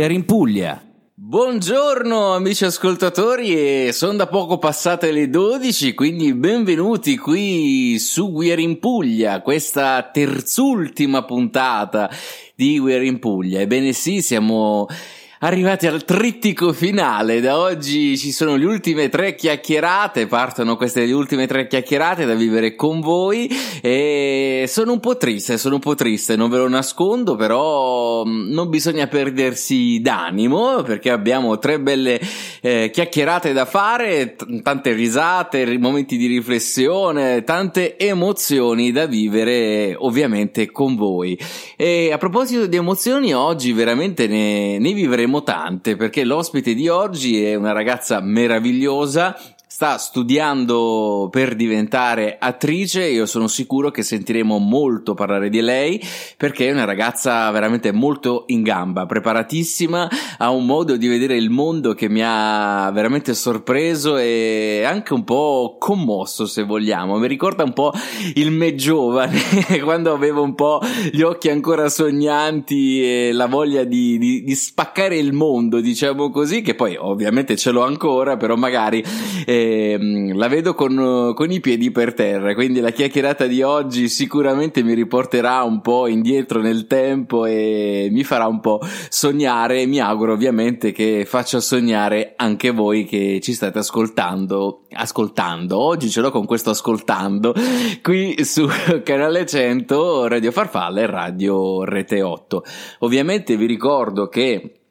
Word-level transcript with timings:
Are 0.00 0.14
in 0.14 0.24
Puglia. 0.24 0.80
Buongiorno 1.14 2.34
amici 2.34 2.64
ascoltatori 2.64 3.86
e 3.86 3.92
sono 3.92 4.14
da 4.14 4.26
poco 4.26 4.58
passate 4.58 5.12
le 5.12 5.28
12 5.28 5.94
quindi 5.94 6.34
benvenuti 6.34 7.18
qui 7.18 7.98
su 7.98 8.26
We 8.28 8.52
Are 8.52 8.62
in 8.62 8.78
Puglia, 8.78 9.42
questa 9.42 10.08
terzultima 10.12 11.24
puntata 11.24 12.10
di 12.54 12.78
We 12.78 12.94
Are 12.94 13.06
in 13.06 13.18
Puglia. 13.18 13.60
Ebbene 13.60 13.92
sì, 13.92 14.22
siamo 14.22 14.86
arrivati 15.42 15.88
al 15.88 16.04
trittico 16.04 16.72
finale. 16.72 17.40
Da 17.40 17.58
oggi 17.58 18.16
ci 18.16 18.30
sono 18.30 18.54
le 18.54 18.64
ultime 18.64 19.08
tre 19.08 19.34
chiacchierate, 19.34 20.26
partono 20.26 20.76
queste 20.76 21.10
ultime 21.12 21.48
tre 21.48 21.66
chiacchierate 21.66 22.24
da 22.24 22.34
vivere 22.34 22.76
con 22.76 23.00
voi 23.00 23.50
e 23.80 24.66
sono 24.68 24.92
un 24.92 25.00
po' 25.00 25.16
triste, 25.16 25.58
sono 25.58 25.76
un 25.76 25.80
po' 25.80 25.96
triste, 25.96 26.36
non 26.36 26.48
ve 26.48 26.58
lo 26.58 26.68
nascondo, 26.68 27.34
però 27.34 28.24
mm, 28.24 28.52
non 28.52 28.68
bisogna 28.68 29.08
perdersi 29.08 30.00
d'animo 30.00 30.82
perché 30.82 31.10
abbiamo 31.10 31.58
tre 31.58 31.80
belle 31.80 32.20
eh, 32.60 32.90
chiacchierate 32.92 33.52
da 33.52 33.64
fare, 33.64 34.36
t- 34.36 34.62
tante 34.62 34.92
risate, 34.92 35.76
momenti 35.76 36.16
di 36.16 36.28
riflessione, 36.28 37.42
tante 37.42 37.98
emozioni 37.98 38.92
da 38.92 39.06
vivere 39.06 39.96
ovviamente 39.98 40.70
con 40.70 40.94
voi. 40.94 41.36
E 41.76 42.12
a 42.12 42.18
proposito 42.18 42.66
di 42.66 42.76
emozioni, 42.76 43.34
oggi 43.34 43.72
veramente 43.72 44.28
ne, 44.28 44.78
ne 44.78 44.92
vivremo 44.92 45.31
tante 45.40 45.96
perché 45.96 46.24
l'ospite 46.24 46.74
di 46.74 46.88
oggi 46.88 47.42
è 47.42 47.54
una 47.54 47.72
ragazza 47.72 48.20
meravigliosa 48.20 49.38
sta 49.82 49.98
studiando 49.98 51.26
per 51.28 51.56
diventare 51.56 52.36
attrice, 52.38 53.08
io 53.08 53.26
sono 53.26 53.48
sicuro 53.48 53.90
che 53.90 54.04
sentiremo 54.04 54.58
molto 54.58 55.14
parlare 55.14 55.48
di 55.48 55.60
lei 55.60 56.00
perché 56.36 56.68
è 56.68 56.70
una 56.70 56.84
ragazza 56.84 57.50
veramente 57.50 57.90
molto 57.90 58.44
in 58.46 58.62
gamba, 58.62 59.06
preparatissima, 59.06 60.08
ha 60.38 60.50
un 60.50 60.66
modo 60.66 60.96
di 60.96 61.08
vedere 61.08 61.36
il 61.36 61.50
mondo 61.50 61.94
che 61.94 62.08
mi 62.08 62.20
ha 62.22 62.92
veramente 62.92 63.34
sorpreso 63.34 64.18
e 64.18 64.84
anche 64.86 65.14
un 65.14 65.24
po' 65.24 65.74
commosso 65.80 66.46
se 66.46 66.62
vogliamo, 66.62 67.18
mi 67.18 67.26
ricorda 67.26 67.64
un 67.64 67.72
po' 67.72 67.92
il 68.34 68.52
me 68.52 68.76
giovane 68.76 69.40
quando 69.82 70.12
avevo 70.12 70.44
un 70.44 70.54
po' 70.54 70.80
gli 71.10 71.22
occhi 71.22 71.48
ancora 71.48 71.88
sognanti 71.88 73.02
e 73.02 73.32
la 73.32 73.46
voglia 73.46 73.82
di, 73.82 74.16
di, 74.16 74.44
di 74.44 74.54
spaccare 74.54 75.16
il 75.16 75.32
mondo, 75.32 75.80
diciamo 75.80 76.30
così, 76.30 76.62
che 76.62 76.76
poi 76.76 76.94
ovviamente 76.96 77.56
ce 77.56 77.72
l'ho 77.72 77.82
ancora, 77.82 78.36
però 78.36 78.54
magari... 78.54 79.02
Eh, 79.44 79.70
Ehm, 79.72 80.36
la 80.36 80.48
vedo 80.48 80.74
con, 80.74 81.32
con, 81.34 81.50
i 81.50 81.60
piedi 81.60 81.90
per 81.90 82.14
terra, 82.14 82.54
quindi 82.54 82.80
la 82.80 82.90
chiacchierata 82.90 83.46
di 83.46 83.62
oggi 83.62 84.08
sicuramente 84.08 84.82
mi 84.82 84.94
riporterà 84.94 85.62
un 85.62 85.80
po' 85.80 86.06
indietro 86.06 86.60
nel 86.60 86.86
tempo 86.86 87.46
e 87.46 88.08
mi 88.10 88.24
farà 88.24 88.46
un 88.46 88.60
po' 88.60 88.80
sognare. 89.08 89.86
Mi 89.86 90.00
auguro 90.00 90.32
ovviamente 90.32 90.92
che 90.92 91.24
faccia 91.26 91.60
sognare 91.60 92.34
anche 92.36 92.70
voi 92.70 93.04
che 93.04 93.40
ci 93.42 93.52
state 93.52 93.78
ascoltando. 93.78 94.82
Ascoltando, 94.92 95.78
oggi 95.78 96.10
ce 96.10 96.20
l'ho 96.20 96.30
con 96.30 96.44
questo 96.44 96.70
ascoltando 96.70 97.54
qui 98.02 98.44
su 98.44 98.68
canale 99.02 99.46
100 99.46 100.26
Radio 100.28 100.52
Farfalla 100.52 101.00
e 101.00 101.06
Radio 101.06 101.84
Rete 101.84 102.20
8. 102.20 102.64
Ovviamente 103.00 103.56
vi 103.56 103.66
ricordo 103.66 104.28
che 104.28 104.81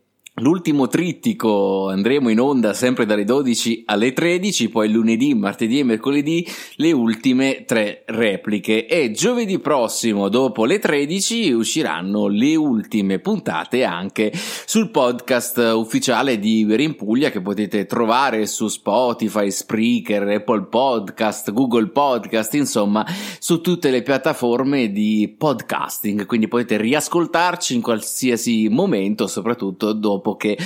L'ultimo 0.41 0.87
trittico 0.87 1.89
andremo 1.89 2.29
in 2.29 2.39
onda 2.39 2.73
sempre 2.73 3.05
dalle 3.05 3.25
12 3.25 3.83
alle 3.85 4.11
13, 4.11 4.69
poi 4.69 4.89
lunedì, 4.89 5.35
martedì 5.35 5.77
e 5.77 5.83
mercoledì 5.83 6.43
le 6.77 6.91
ultime 6.91 7.63
tre 7.63 8.01
repliche. 8.07 8.87
E 8.87 9.11
giovedì 9.11 9.59
prossimo 9.59 10.29
dopo 10.29 10.65
le 10.65 10.79
13 10.79 11.51
usciranno 11.51 12.27
le 12.27 12.55
ultime 12.55 13.19
puntate 13.19 13.83
anche 13.83 14.31
sul 14.33 14.89
podcast 14.89 15.57
ufficiale 15.75 16.39
di 16.39 16.61
Iber 16.61 16.79
in 16.79 16.95
Puglia 16.95 17.29
che 17.29 17.41
potete 17.41 17.85
trovare 17.85 18.47
su 18.47 18.67
Spotify, 18.67 19.51
Spreaker, 19.51 20.27
Apple 20.27 20.63
Podcast, 20.63 21.51
Google 21.51 21.89
Podcast, 21.89 22.55
insomma 22.55 23.05
su 23.37 23.61
tutte 23.61 23.91
le 23.91 24.01
piattaforme 24.01 24.91
di 24.91 25.35
podcasting, 25.37 26.25
quindi 26.25 26.47
potete 26.47 26.77
riascoltarci 26.77 27.75
in 27.75 27.81
qualsiasi 27.83 28.69
momento, 28.69 29.27
soprattutto 29.27 29.93
dopo 29.93 30.29
dopo 30.31 30.35
che 30.35 30.57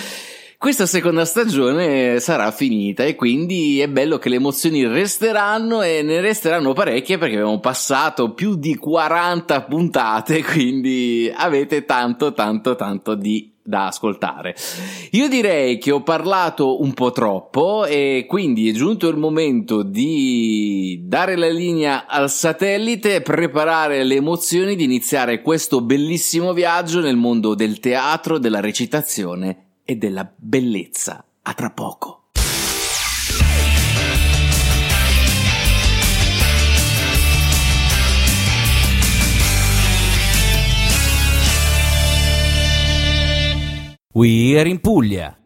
questa 0.58 0.86
seconda 0.86 1.26
stagione 1.26 2.20
sarà 2.20 2.50
finita 2.52 3.04
e 3.04 3.16
quindi 3.16 3.82
è 3.82 3.88
bello 3.88 4.18
che 4.18 4.30
le 4.30 4.38
emozioni 4.38 4.88
resteranno 4.88 5.82
e 5.82 6.02
ne 6.02 6.22
resteranno 6.22 6.74
parecchie 6.74 7.18
perché 7.18 7.36
abbiamo 7.36 7.60
passato 7.60 8.34
più 8.34 8.56
di 8.56 8.76
40 8.76 9.64
puntate, 9.64 10.44
quindi 10.44 11.32
avete 11.36 11.86
tanto 11.86 12.34
tanto 12.34 12.76
tanto 12.76 13.16
di 13.16 13.55
da 13.68 13.88
ascoltare. 13.88 14.56
Io 15.12 15.28
direi 15.28 15.80
che 15.80 15.90
ho 15.90 16.04
parlato 16.04 16.82
un 16.84 16.94
po' 16.94 17.12
troppo 17.12 17.86
e 17.86 18.26
quindi 18.28 18.70
è 18.70 18.74
giunto 18.74 19.08
il 19.08 19.18
momento 19.18 19.82
di 19.82 21.02
dare 21.04 21.36
la 21.36 21.50
linea 21.50 22.06
al 22.06 22.30
satellite, 22.30 23.22
preparare 23.22 24.04
le 24.04 24.16
emozioni 24.16 24.76
di 24.76 24.84
iniziare 24.84 25.42
questo 25.42 25.82
bellissimo 25.82 26.54
viaggio 26.54 27.02
nel 27.02 27.16
mondo 27.16 27.56
del 27.56 27.80
teatro, 27.80 28.38
della 28.38 28.60
recitazione 28.60 29.80
e 29.84 29.96
della 29.96 30.32
bellezza. 30.36 31.26
A 31.42 31.54
tra 31.54 31.72
poco. 31.72 32.25
We 44.16 44.58
are 44.58 44.70
in 44.70 44.80
Puglia. 44.80 45.38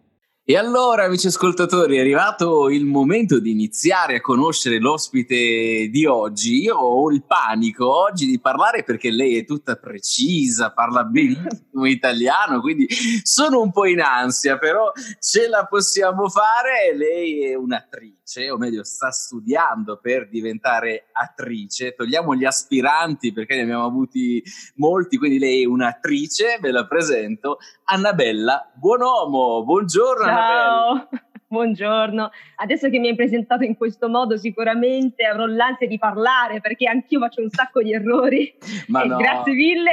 E 0.43 0.55
allora, 0.55 1.05
amici 1.05 1.25
ascoltatori, 1.25 1.97
è 1.97 2.01
arrivato 2.01 2.69
il 2.69 2.85
momento 2.85 3.39
di 3.39 3.49
iniziare 3.49 4.17
a 4.17 4.21
conoscere 4.21 4.77
l'ospite 4.77 5.89
di 5.89 6.05
oggi. 6.05 6.61
Io 6.61 6.75
ho 6.75 7.09
il 7.09 7.23
panico 7.25 7.91
oggi 7.91 8.27
di 8.27 8.39
parlare 8.39 8.83
perché 8.83 9.09
lei 9.09 9.37
è 9.37 9.45
tutta 9.45 9.75
precisa, 9.75 10.71
parla 10.71 11.03
benissimo 11.03 11.85
italiano, 11.89 12.61
quindi 12.61 12.85
sono 13.23 13.59
un 13.59 13.71
po' 13.71 13.87
in 13.87 14.01
ansia, 14.01 14.59
però 14.59 14.91
ce 15.19 15.47
la 15.47 15.65
possiamo 15.65 16.29
fare. 16.29 16.95
Lei 16.95 17.45
è 17.45 17.55
un'attrice, 17.55 18.18
o 18.51 18.57
meglio, 18.57 18.83
sta 18.83 19.09
studiando 19.09 19.97
per 19.97 20.29
diventare 20.29 21.07
attrice. 21.11 21.95
Togliamo 21.95 22.35
gli 22.35 22.45
aspiranti 22.45 23.33
perché 23.33 23.55
ne 23.55 23.61
abbiamo 23.63 23.85
avuti 23.85 24.43
molti, 24.75 25.17
quindi 25.17 25.39
lei 25.39 25.63
è 25.63 25.65
un'attrice, 25.65 26.59
ve 26.61 26.71
la 26.71 26.85
presento, 26.85 27.57
Annabella 27.85 28.71
Buonomo. 28.75 29.63
Buongiorno. 29.63 30.25
Ciao. 30.25 31.09
Ciao, 31.09 31.28
buongiorno. 31.49 32.29
Adesso 32.57 32.89
che 32.89 32.99
mi 32.99 33.09
hai 33.09 33.15
presentato 33.15 33.63
in 33.63 33.75
questo 33.75 34.07
modo 34.07 34.37
sicuramente 34.37 35.25
avrò 35.25 35.45
l'ansia 35.47 35.87
di 35.87 35.97
parlare 35.97 36.61
perché 36.61 36.87
anch'io 36.87 37.19
faccio 37.19 37.41
un 37.41 37.49
sacco 37.49 37.81
di 37.81 37.91
errori. 37.91 38.53
Ma 38.87 39.03
no. 39.03 39.17
Grazie 39.17 39.53
mille. 39.53 39.91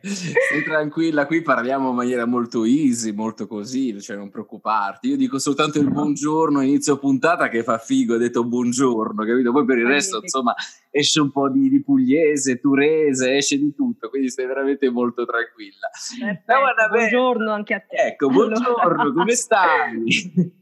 Stai 0.00 0.62
tranquilla, 0.64 1.26
qui 1.26 1.42
parliamo 1.42 1.90
in 1.90 1.96
maniera 1.96 2.24
molto 2.24 2.64
easy, 2.64 3.12
molto 3.12 3.46
così, 3.46 4.00
cioè 4.00 4.16
non 4.16 4.30
preoccuparti. 4.30 5.08
Io 5.08 5.16
dico 5.16 5.38
soltanto 5.38 5.80
il 5.80 5.90
buongiorno 5.90 6.60
inizio 6.60 6.98
puntata 6.98 7.48
che 7.48 7.64
fa 7.64 7.78
figo, 7.78 8.14
ho 8.14 8.18
detto 8.18 8.44
buongiorno, 8.44 9.24
capito? 9.24 9.50
Poi 9.50 9.64
per 9.64 9.78
il 9.78 9.86
resto, 9.86 10.20
insomma, 10.22 10.54
esce 10.90 11.20
un 11.20 11.32
po' 11.32 11.50
di, 11.50 11.68
di 11.68 11.82
pugliese, 11.82 12.60
turese, 12.60 13.36
esce 13.36 13.58
di 13.58 13.74
tutto, 13.74 14.08
quindi 14.08 14.28
stai 14.28 14.46
veramente 14.46 14.88
molto 14.88 15.24
tranquilla. 15.24 15.88
Perfetto, 16.18 16.52
no, 16.52 16.88
buongiorno 16.88 17.52
anche 17.52 17.74
a 17.74 17.80
te. 17.80 17.96
Ecco, 17.96 18.28
buongiorno, 18.28 18.76
allora. 18.76 19.12
come 19.12 19.34
stai? 19.34 20.60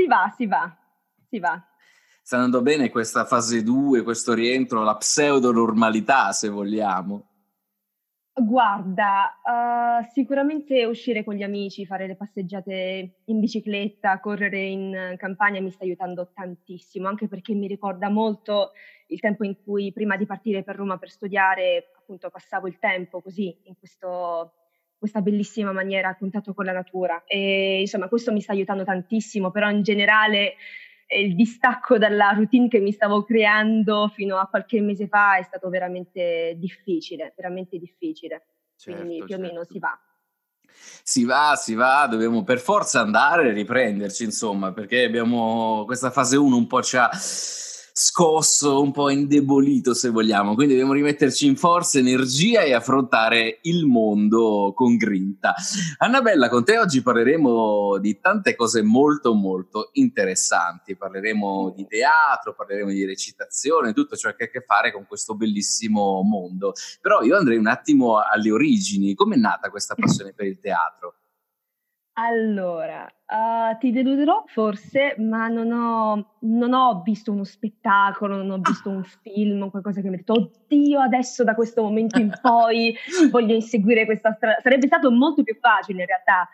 si 0.00 0.06
va, 0.06 0.32
si 0.34 0.46
va, 0.46 0.76
si 1.28 1.38
va. 1.38 1.62
Sta 2.22 2.36
andando 2.36 2.62
bene 2.62 2.90
questa 2.90 3.26
fase 3.26 3.62
2, 3.62 4.02
questo 4.02 4.32
rientro, 4.32 4.82
la 4.82 4.96
pseudo 4.96 5.52
normalità, 5.52 6.32
se 6.32 6.48
vogliamo. 6.48 7.26
Guarda, 8.32 9.38
uh, 9.42 10.08
sicuramente 10.12 10.86
uscire 10.86 11.22
con 11.22 11.34
gli 11.34 11.42
amici, 11.42 11.84
fare 11.84 12.06
le 12.06 12.16
passeggiate 12.16 13.20
in 13.24 13.40
bicicletta, 13.40 14.20
correre 14.20 14.62
in 14.62 15.14
campagna 15.18 15.60
mi 15.60 15.70
sta 15.70 15.84
aiutando 15.84 16.30
tantissimo, 16.32 17.06
anche 17.06 17.28
perché 17.28 17.52
mi 17.52 17.66
ricorda 17.66 18.08
molto 18.08 18.70
il 19.08 19.20
tempo 19.20 19.44
in 19.44 19.56
cui 19.62 19.92
prima 19.92 20.16
di 20.16 20.24
partire 20.24 20.62
per 20.62 20.76
Roma 20.76 20.96
per 20.96 21.10
studiare, 21.10 21.90
appunto, 21.98 22.30
passavo 22.30 22.68
il 22.68 22.78
tempo 22.78 23.20
così, 23.20 23.54
in 23.64 23.74
questo, 23.78 24.54
questa 25.00 25.22
bellissima 25.22 25.72
maniera 25.72 26.10
a 26.10 26.16
contatto 26.16 26.52
con 26.52 26.66
la 26.66 26.72
natura. 26.72 27.24
E 27.26 27.80
insomma, 27.80 28.06
questo 28.06 28.30
mi 28.32 28.42
sta 28.42 28.52
aiutando 28.52 28.84
tantissimo, 28.84 29.50
però 29.50 29.70
in 29.70 29.82
generale 29.82 30.56
il 31.18 31.34
distacco 31.34 31.98
dalla 31.98 32.30
routine 32.30 32.68
che 32.68 32.78
mi 32.78 32.92
stavo 32.92 33.24
creando 33.24 34.12
fino 34.14 34.36
a 34.36 34.46
qualche 34.46 34.80
mese 34.80 35.08
fa 35.08 35.38
è 35.38 35.42
stato 35.42 35.68
veramente 35.70 36.54
difficile, 36.58 37.32
veramente 37.34 37.78
difficile. 37.78 38.44
Certo, 38.76 39.00
Quindi 39.00 39.18
più 39.18 39.28
certo. 39.28 39.42
o 39.42 39.46
meno 39.48 39.64
si 39.64 39.78
va. 39.78 39.98
Si 41.02 41.24
va, 41.24 41.54
si 41.56 41.74
va, 41.74 42.06
dobbiamo 42.08 42.44
per 42.44 42.60
forza 42.60 43.00
andare 43.00 43.48
e 43.48 43.52
riprenderci, 43.52 44.22
insomma, 44.22 44.72
perché 44.72 45.02
abbiamo 45.02 45.84
questa 45.84 46.10
fase 46.10 46.36
1 46.36 46.56
un 46.56 46.66
po' 46.66 46.82
ci 46.82 46.96
ha 46.96 47.10
scosso, 48.02 48.80
un 48.80 48.92
po' 48.92 49.10
indebolito 49.10 49.92
se 49.92 50.08
vogliamo, 50.08 50.54
quindi 50.54 50.72
dobbiamo 50.72 50.94
rimetterci 50.94 51.46
in 51.46 51.54
forza, 51.54 51.98
energia 51.98 52.62
e 52.62 52.72
affrontare 52.72 53.58
il 53.64 53.84
mondo 53.84 54.72
con 54.74 54.96
grinta. 54.96 55.54
Annabella, 55.98 56.48
con 56.48 56.64
te 56.64 56.78
oggi 56.78 57.02
parleremo 57.02 57.98
di 57.98 58.18
tante 58.18 58.56
cose 58.56 58.80
molto 58.80 59.34
molto 59.34 59.90
interessanti, 59.92 60.96
parleremo 60.96 61.74
di 61.76 61.86
teatro, 61.86 62.54
parleremo 62.54 62.88
di 62.88 63.04
recitazione, 63.04 63.92
tutto 63.92 64.16
ciò 64.16 64.34
che 64.34 64.44
ha 64.44 64.46
a 64.46 64.50
che 64.50 64.64
fare 64.66 64.92
con 64.92 65.04
questo 65.06 65.34
bellissimo 65.34 66.22
mondo. 66.22 66.72
Però 67.02 67.20
io 67.20 67.36
andrei 67.36 67.58
un 67.58 67.66
attimo 67.66 68.18
alle 68.18 68.50
origini, 68.50 69.12
come 69.12 69.34
è 69.34 69.38
nata 69.38 69.68
questa 69.68 69.94
passione 69.94 70.32
per 70.32 70.46
il 70.46 70.58
teatro? 70.58 71.16
Allora, 72.22 73.04
uh, 73.04 73.78
ti 73.78 73.92
deluderò 73.92 74.44
forse, 74.46 75.14
ma 75.16 75.48
non 75.48 75.72
ho, 75.72 76.34
non 76.40 76.74
ho, 76.74 77.00
visto 77.02 77.32
uno 77.32 77.44
spettacolo, 77.44 78.36
non 78.36 78.50
ho 78.50 78.58
visto 78.58 78.90
un 78.90 79.02
film, 79.02 79.70
qualcosa 79.70 80.02
che 80.02 80.08
mi 80.08 80.16
ha 80.16 80.18
detto, 80.18 80.34
oddio, 80.34 81.00
adesso 81.00 81.44
da 81.44 81.54
questo 81.54 81.82
momento 81.82 82.18
in 82.18 82.30
poi 82.42 82.94
voglio 83.30 83.54
inseguire 83.54 84.04
questa 84.04 84.34
strada. 84.34 84.60
Sarebbe 84.60 84.86
stato 84.86 85.10
molto 85.10 85.42
più 85.42 85.56
facile 85.58 86.02
in 86.02 86.08
realtà, 86.08 86.48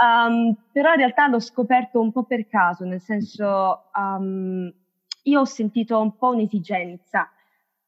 um, 0.00 0.56
però 0.70 0.92
in 0.92 0.98
realtà 0.98 1.26
l'ho 1.26 1.40
scoperto 1.40 2.00
un 2.00 2.12
po' 2.12 2.22
per 2.22 2.46
caso, 2.46 2.84
nel 2.84 3.00
senso, 3.00 3.90
um, 3.96 4.72
io 5.24 5.40
ho 5.40 5.46
sentito 5.46 6.00
un 6.00 6.16
po' 6.16 6.28
un'esigenza. 6.28 7.28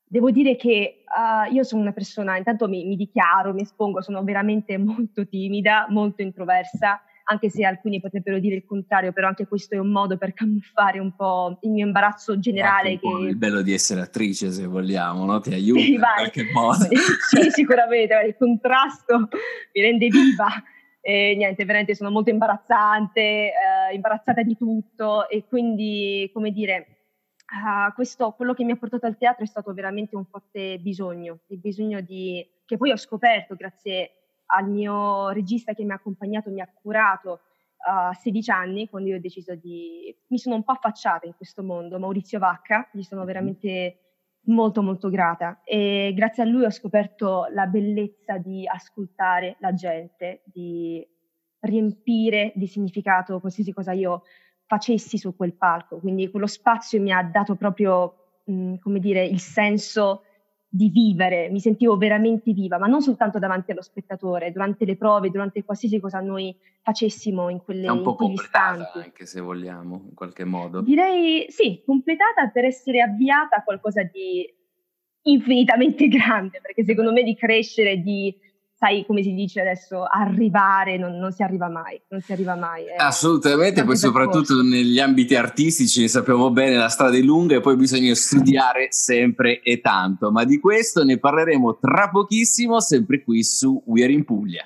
Devo 0.04 0.32
dire 0.32 0.56
che 0.56 1.04
uh, 1.06 1.52
io 1.52 1.62
sono 1.62 1.82
una 1.82 1.92
persona, 1.92 2.36
intanto 2.36 2.66
mi, 2.66 2.84
mi 2.86 2.96
dichiaro, 2.96 3.52
mi 3.52 3.62
espongo, 3.62 4.02
sono 4.02 4.24
veramente 4.24 4.76
molto 4.82 5.28
timida, 5.28 5.86
molto 5.90 6.22
introversa 6.22 7.00
anche 7.30 7.48
se 7.48 7.64
alcuni 7.64 8.00
potrebbero 8.00 8.40
dire 8.40 8.56
il 8.56 8.64
contrario, 8.64 9.12
però 9.12 9.28
anche 9.28 9.46
questo 9.46 9.76
è 9.76 9.78
un 9.78 9.90
modo 9.90 10.18
per 10.18 10.34
camuffare 10.34 10.98
un 10.98 11.14
po' 11.14 11.58
il 11.62 11.70
mio 11.70 11.86
imbarazzo 11.86 12.38
generale. 12.40 12.98
Che... 12.98 13.06
Il 13.06 13.36
bello 13.36 13.62
di 13.62 13.72
essere 13.72 14.00
attrice, 14.00 14.50
se 14.50 14.66
vogliamo, 14.66 15.24
no? 15.24 15.40
ti 15.40 15.52
aiuta 15.54 15.80
in 15.80 15.98
qualche 15.98 16.50
modo. 16.52 16.88
sì, 17.30 17.50
sicuramente, 17.50 18.14
il 18.26 18.36
contrasto 18.36 19.28
mi 19.72 19.80
rende 19.80 20.08
viva. 20.08 20.48
E 21.02 21.34
niente, 21.34 21.64
veramente 21.64 21.94
sono 21.94 22.10
molto 22.10 22.30
imbarazzante, 22.30 23.20
eh, 23.20 23.94
imbarazzata 23.94 24.42
di 24.42 24.56
tutto 24.56 25.28
e 25.28 25.46
quindi, 25.48 26.28
come 26.32 26.50
dire, 26.50 26.96
Uh, 27.50 27.92
questo, 27.94 28.30
quello 28.36 28.54
che 28.54 28.62
mi 28.62 28.70
ha 28.70 28.76
portato 28.76 29.06
al 29.06 29.18
teatro 29.18 29.42
è 29.42 29.46
stato 29.48 29.74
veramente 29.74 30.14
un 30.14 30.24
forte 30.24 30.78
bisogno, 30.78 31.40
il 31.48 31.58
bisogno 31.58 32.00
di, 32.00 32.48
che 32.64 32.76
poi 32.76 32.92
ho 32.92 32.96
scoperto 32.96 33.56
grazie 33.56 34.19
al 34.52 34.68
mio 34.68 35.30
regista 35.30 35.72
che 35.72 35.84
mi 35.84 35.92
ha 35.92 35.94
accompagnato, 35.94 36.50
mi 36.50 36.60
ha 36.60 36.70
curato 36.72 37.40
a 37.86 38.10
uh, 38.10 38.12
16 38.12 38.50
anni, 38.50 38.88
quando 38.88 39.08
io 39.08 39.16
ho 39.16 39.20
deciso 39.20 39.54
di... 39.54 40.14
mi 40.28 40.38
sono 40.38 40.56
un 40.56 40.64
po' 40.64 40.72
affacciata 40.72 41.26
in 41.26 41.34
questo 41.34 41.62
mondo, 41.62 41.98
Maurizio 41.98 42.38
Vacca, 42.38 42.88
gli 42.92 43.02
sono 43.02 43.24
veramente 43.24 44.00
molto 44.44 44.82
molto 44.82 45.08
grata. 45.08 45.60
E 45.64 46.12
grazie 46.14 46.42
a 46.42 46.46
lui 46.46 46.64
ho 46.64 46.70
scoperto 46.70 47.46
la 47.52 47.66
bellezza 47.66 48.38
di 48.38 48.66
ascoltare 48.66 49.56
la 49.60 49.72
gente, 49.72 50.42
di 50.44 51.06
riempire 51.60 52.52
di 52.54 52.66
significato 52.66 53.40
qualsiasi 53.40 53.72
cosa 53.72 53.92
io 53.92 54.22
facessi 54.66 55.18
su 55.18 55.34
quel 55.34 55.54
palco, 55.54 55.98
quindi 55.98 56.30
quello 56.30 56.46
spazio 56.46 57.00
mi 57.00 57.12
ha 57.12 57.22
dato 57.22 57.56
proprio, 57.56 58.40
mh, 58.44 58.76
come 58.76 59.00
dire, 59.00 59.24
il 59.24 59.40
senso 59.40 60.22
di 60.72 60.88
vivere, 60.88 61.50
mi 61.50 61.58
sentivo 61.58 61.96
veramente 61.96 62.52
viva, 62.52 62.78
ma 62.78 62.86
non 62.86 63.02
soltanto 63.02 63.40
davanti 63.40 63.72
allo 63.72 63.82
spettatore, 63.82 64.52
durante 64.52 64.84
le 64.84 64.96
prove, 64.96 65.28
durante 65.28 65.64
qualsiasi 65.64 65.98
cosa 65.98 66.20
noi 66.20 66.56
facessimo 66.80 67.48
in 67.48 67.58
quelle 67.58 67.86
È 67.86 67.90
un 67.90 68.02
po' 68.02 68.14
completata 68.14 68.82
istanti. 68.82 68.98
anche 68.98 69.26
se 69.26 69.40
vogliamo, 69.40 70.04
in 70.08 70.14
qualche 70.14 70.44
modo. 70.44 70.80
Direi 70.80 71.46
sì, 71.48 71.82
completata 71.84 72.46
per 72.48 72.66
essere 72.66 73.00
avviata 73.00 73.56
a 73.56 73.64
qualcosa 73.64 74.04
di 74.04 74.48
infinitamente 75.22 76.06
grande, 76.08 76.60
perché 76.62 76.84
secondo 76.84 77.10
me 77.10 77.24
di 77.24 77.34
crescere, 77.34 78.00
di 78.00 78.32
sai 78.80 79.04
come 79.04 79.22
si 79.22 79.34
dice 79.34 79.60
adesso, 79.60 80.04
arrivare, 80.10 80.96
non, 80.96 81.18
non 81.18 81.32
si 81.32 81.42
arriva 81.42 81.68
mai, 81.68 82.00
non 82.08 82.22
si 82.22 82.32
arriva 82.32 82.54
mai. 82.54 82.86
Eh. 82.86 82.94
Assolutamente, 82.96 83.84
poi 83.84 83.98
soprattutto 83.98 84.62
negli 84.62 84.98
ambiti 84.98 85.34
artistici 85.34 86.08
sappiamo 86.08 86.50
bene, 86.50 86.76
la 86.76 86.88
strada 86.88 87.14
è 87.14 87.20
lunga 87.20 87.56
e 87.56 87.60
poi 87.60 87.76
bisogna 87.76 88.14
studiare 88.14 88.86
sempre 88.88 89.60
e 89.60 89.82
tanto, 89.82 90.30
ma 90.30 90.44
di 90.44 90.58
questo 90.58 91.04
ne 91.04 91.18
parleremo 91.18 91.76
tra 91.78 92.08
pochissimo, 92.08 92.80
sempre 92.80 93.22
qui 93.22 93.44
su 93.44 93.82
We 93.84 94.02
Are 94.02 94.12
in 94.12 94.24
Puglia. 94.24 94.64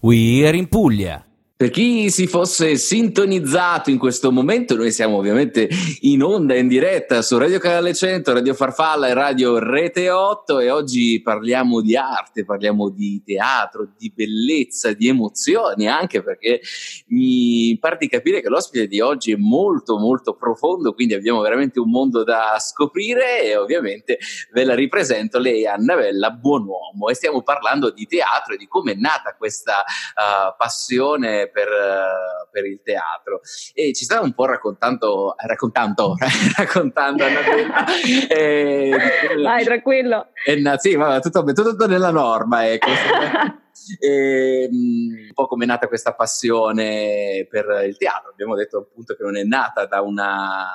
We 0.00 0.46
Are 0.46 0.56
in 0.56 0.68
Puglia 0.68 1.27
per 1.58 1.70
chi 1.70 2.08
si 2.08 2.28
fosse 2.28 2.76
sintonizzato 2.76 3.90
in 3.90 3.98
questo 3.98 4.30
momento, 4.30 4.76
noi 4.76 4.92
siamo 4.92 5.16
ovviamente 5.16 5.68
in 6.02 6.22
onda, 6.22 6.54
in 6.54 6.68
diretta 6.68 7.20
su 7.20 7.36
Radio 7.36 7.58
Canale 7.58 7.94
100, 7.94 8.32
Radio 8.32 8.54
Farfalla 8.54 9.08
e 9.08 9.12
Radio 9.12 9.58
Rete 9.58 10.08
8 10.08 10.60
e 10.60 10.70
oggi 10.70 11.20
parliamo 11.20 11.80
di 11.80 11.96
arte, 11.96 12.44
parliamo 12.44 12.90
di 12.90 13.20
teatro, 13.24 13.88
di 13.98 14.12
bellezza, 14.14 14.92
di 14.92 15.08
emozioni, 15.08 15.88
anche 15.88 16.22
perché 16.22 16.60
mi 17.08 17.76
pare 17.80 17.96
di 17.98 18.08
capire 18.08 18.40
che 18.40 18.48
l'ospite 18.48 18.86
di 18.86 19.00
oggi 19.00 19.32
è 19.32 19.36
molto 19.36 19.98
molto 19.98 20.36
profondo, 20.36 20.94
quindi 20.94 21.14
abbiamo 21.14 21.40
veramente 21.40 21.80
un 21.80 21.90
mondo 21.90 22.22
da 22.22 22.56
scoprire 22.60 23.42
e 23.42 23.56
ovviamente 23.56 24.18
ve 24.52 24.62
la 24.62 24.76
ripresento, 24.76 25.40
lei 25.40 25.64
è 25.64 25.66
Annabella 25.66 26.30
Buonuomo 26.30 27.08
e 27.08 27.14
stiamo 27.14 27.42
parlando 27.42 27.90
di 27.90 28.06
teatro 28.06 28.54
e 28.54 28.56
di 28.58 28.68
come 28.68 28.92
è 28.92 28.96
nata 28.96 29.34
questa 29.36 29.80
uh, 29.80 30.54
passione 30.56 31.46
per, 31.48 31.68
eh, 31.68 32.48
per, 32.50 32.64
il 32.66 32.80
teatro. 32.82 33.40
E 33.74 33.92
ci 33.94 34.04
stava 34.04 34.24
un 34.24 34.32
po' 34.32 34.46
raccontando, 34.46 35.34
raccontando, 35.36 36.14
raccontando 36.56 37.24
Annabella. 37.24 37.84
eh, 38.28 38.96
Vai, 39.42 39.64
tranquillo. 39.64 40.28
Eh, 40.44 40.62
sì, 40.78 40.94
va, 40.94 41.20
tutto, 41.20 41.42
tutto, 41.44 41.86
nella 41.86 42.10
norma, 42.10 42.68
ecco. 42.68 42.88
E, 44.00 44.68
um, 44.70 45.08
un 45.28 45.32
po' 45.32 45.46
come 45.46 45.64
è 45.64 45.66
nata 45.66 45.86
questa 45.86 46.12
passione 46.12 47.46
per 47.48 47.84
il 47.86 47.96
teatro. 47.96 48.30
Abbiamo 48.30 48.54
detto 48.54 48.78
appunto 48.78 49.14
che 49.14 49.22
non 49.22 49.36
è 49.36 49.44
nata 49.44 49.86
da 49.86 50.02
una 50.02 50.66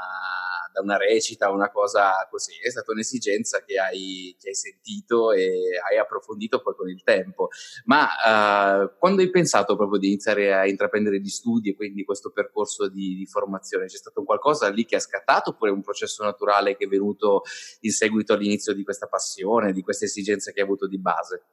da 0.74 0.82
una 0.82 0.98
recita, 0.98 1.52
una 1.52 1.70
cosa 1.70 2.28
così, 2.30 2.54
è 2.62 2.70
stata 2.70 2.92
un'esigenza 2.92 3.64
che 3.64 3.78
hai, 3.78 4.36
che 4.40 4.50
hai 4.50 4.56
sentito 4.56 5.32
e 5.32 5.80
hai 5.88 5.98
approfondito 6.00 6.62
poi 6.62 6.76
con 6.76 6.90
il 6.90 7.04
tempo. 7.04 7.50
Ma 7.86 8.82
uh, 8.84 8.92
quando 8.98 9.22
hai 9.22 9.30
pensato 9.30 9.76
proprio 9.76 10.00
di 10.00 10.08
iniziare 10.08 10.54
a 10.54 10.68
intraprendere 10.68 11.22
gli 11.22 11.30
studi 11.30 11.70
e 11.70 11.76
quindi 11.76 12.04
questo 12.04 12.32
percorso 12.32 12.90
di, 12.90 13.16
di 13.16 13.26
formazione, 13.28 13.86
c'è 13.86 13.98
stato 13.98 14.24
qualcosa 14.24 14.68
lì 14.70 14.84
che 14.86 14.96
ha 14.96 15.00
scattato 15.00 15.52
oppure 15.52 15.70
un 15.70 15.84
processo 15.84 16.24
naturale 16.24 16.76
che 16.76 16.86
è 16.86 16.88
venuto 16.88 17.44
in 17.82 17.92
seguito 17.92 18.34
all'inizio 18.34 18.74
di 18.74 18.84
questa 18.84 19.06
passione, 19.08 19.74
di 19.74 19.84
queste 19.84 20.06
esigenze 20.06 20.52
che 20.52 20.60
hai 20.62 20.66
avuto 20.66 20.88
di 20.88 20.98
base? 20.98 21.44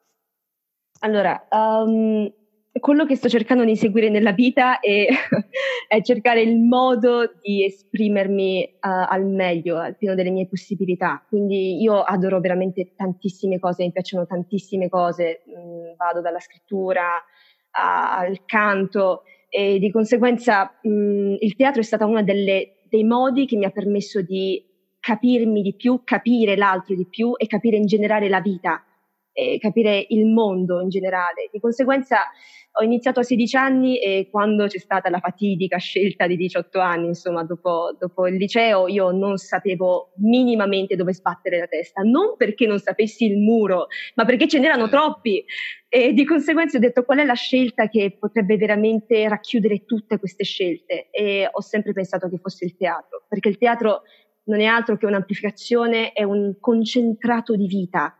Allora, 1.00 1.46
um, 1.50 2.30
quello 2.78 3.04
che 3.04 3.16
sto 3.16 3.28
cercando 3.28 3.64
di 3.64 3.74
seguire 3.74 4.08
nella 4.10 4.32
vita 4.32 4.78
è, 4.78 5.06
è 5.88 6.00
cercare 6.02 6.40
il 6.42 6.58
modo 6.58 7.32
di 7.42 7.64
esprimermi 7.64 8.62
uh, 8.74 8.88
al 9.08 9.26
meglio, 9.26 9.78
al 9.78 9.96
pieno 9.96 10.14
delle 10.14 10.30
mie 10.30 10.46
possibilità. 10.46 11.24
Quindi 11.28 11.80
io 11.82 12.00
adoro 12.00 12.38
veramente 12.38 12.92
tantissime 12.94 13.58
cose, 13.58 13.82
mi 13.82 13.92
piacciono 13.92 14.26
tantissime 14.26 14.88
cose, 14.88 15.42
mm, 15.48 15.96
vado 15.96 16.20
dalla 16.20 16.38
scrittura 16.38 17.22
a, 17.72 18.18
al 18.18 18.44
canto 18.44 19.22
e 19.48 19.80
di 19.80 19.90
conseguenza 19.90 20.78
mm, 20.86 21.34
il 21.40 21.56
teatro 21.56 21.80
è 21.80 21.84
stato 21.84 22.06
uno 22.06 22.22
dei 22.22 23.04
modi 23.04 23.46
che 23.46 23.56
mi 23.56 23.64
ha 23.64 23.70
permesso 23.70 24.22
di 24.22 24.64
capirmi 25.00 25.62
di 25.62 25.74
più, 25.74 26.02
capire 26.04 26.56
l'altro 26.56 26.94
di 26.94 27.06
più 27.08 27.32
e 27.36 27.46
capire 27.46 27.76
in 27.76 27.86
generale 27.86 28.28
la 28.28 28.40
vita 28.40 28.84
e 29.40 29.59
capire 29.59 30.04
il 30.11 30.26
mondo 30.26 30.80
in 30.80 30.88
generale. 30.88 31.49
Di 31.50 31.61
conseguenza 31.61 32.18
ho 32.73 32.85
iniziato 32.85 33.20
a 33.20 33.23
16 33.25 33.56
anni 33.56 33.99
e 33.99 34.28
quando 34.30 34.66
c'è 34.66 34.78
stata 34.78 35.11
la 35.11 35.18
fatidica 35.18 35.78
scelta 35.78 36.26
di 36.26 36.37
18 36.37 36.78
anni, 36.78 37.06
insomma, 37.06 37.42
dopo, 37.42 37.97
dopo, 37.99 38.28
il 38.28 38.37
liceo, 38.37 38.87
io 38.87 39.11
non 39.11 39.38
sapevo 39.38 40.12
minimamente 40.18 40.94
dove 40.94 41.12
sbattere 41.12 41.59
la 41.59 41.66
testa, 41.66 42.02
non 42.02 42.37
perché 42.37 42.66
non 42.66 42.78
sapessi 42.78 43.25
il 43.25 43.38
muro, 43.38 43.88
ma 44.14 44.25
perché 44.25 44.47
ce 44.47 44.61
n'erano 44.61 44.88
troppi. 44.88 45.44
E 45.88 46.12
di 46.12 46.25
conseguenza 46.25 46.76
ho 46.76 46.80
detto 46.80 47.02
qual 47.02 47.18
è 47.18 47.25
la 47.25 47.35
scelta 47.35 47.88
che 47.88 48.16
potrebbe 48.18 48.56
veramente 48.56 49.28
racchiudere 49.28 49.85
tutte 49.85 50.18
queste 50.18 50.44
scelte 50.44 51.09
e 51.11 51.49
ho 51.50 51.61
sempre 51.61 51.92
pensato 51.92 52.28
che 52.28 52.38
fosse 52.38 52.64
il 52.64 52.76
teatro, 52.76 53.25
perché 53.28 53.49
il 53.49 53.59
teatro 53.59 54.02
non 54.44 54.61
è 54.61 54.66
altro 54.66 54.97
che 54.97 55.06
un'amplificazione, 55.06 56.12
è 56.12 56.23
un 56.23 56.56
concentrato 56.61 57.56
di 57.56 57.66
vita 57.66 58.14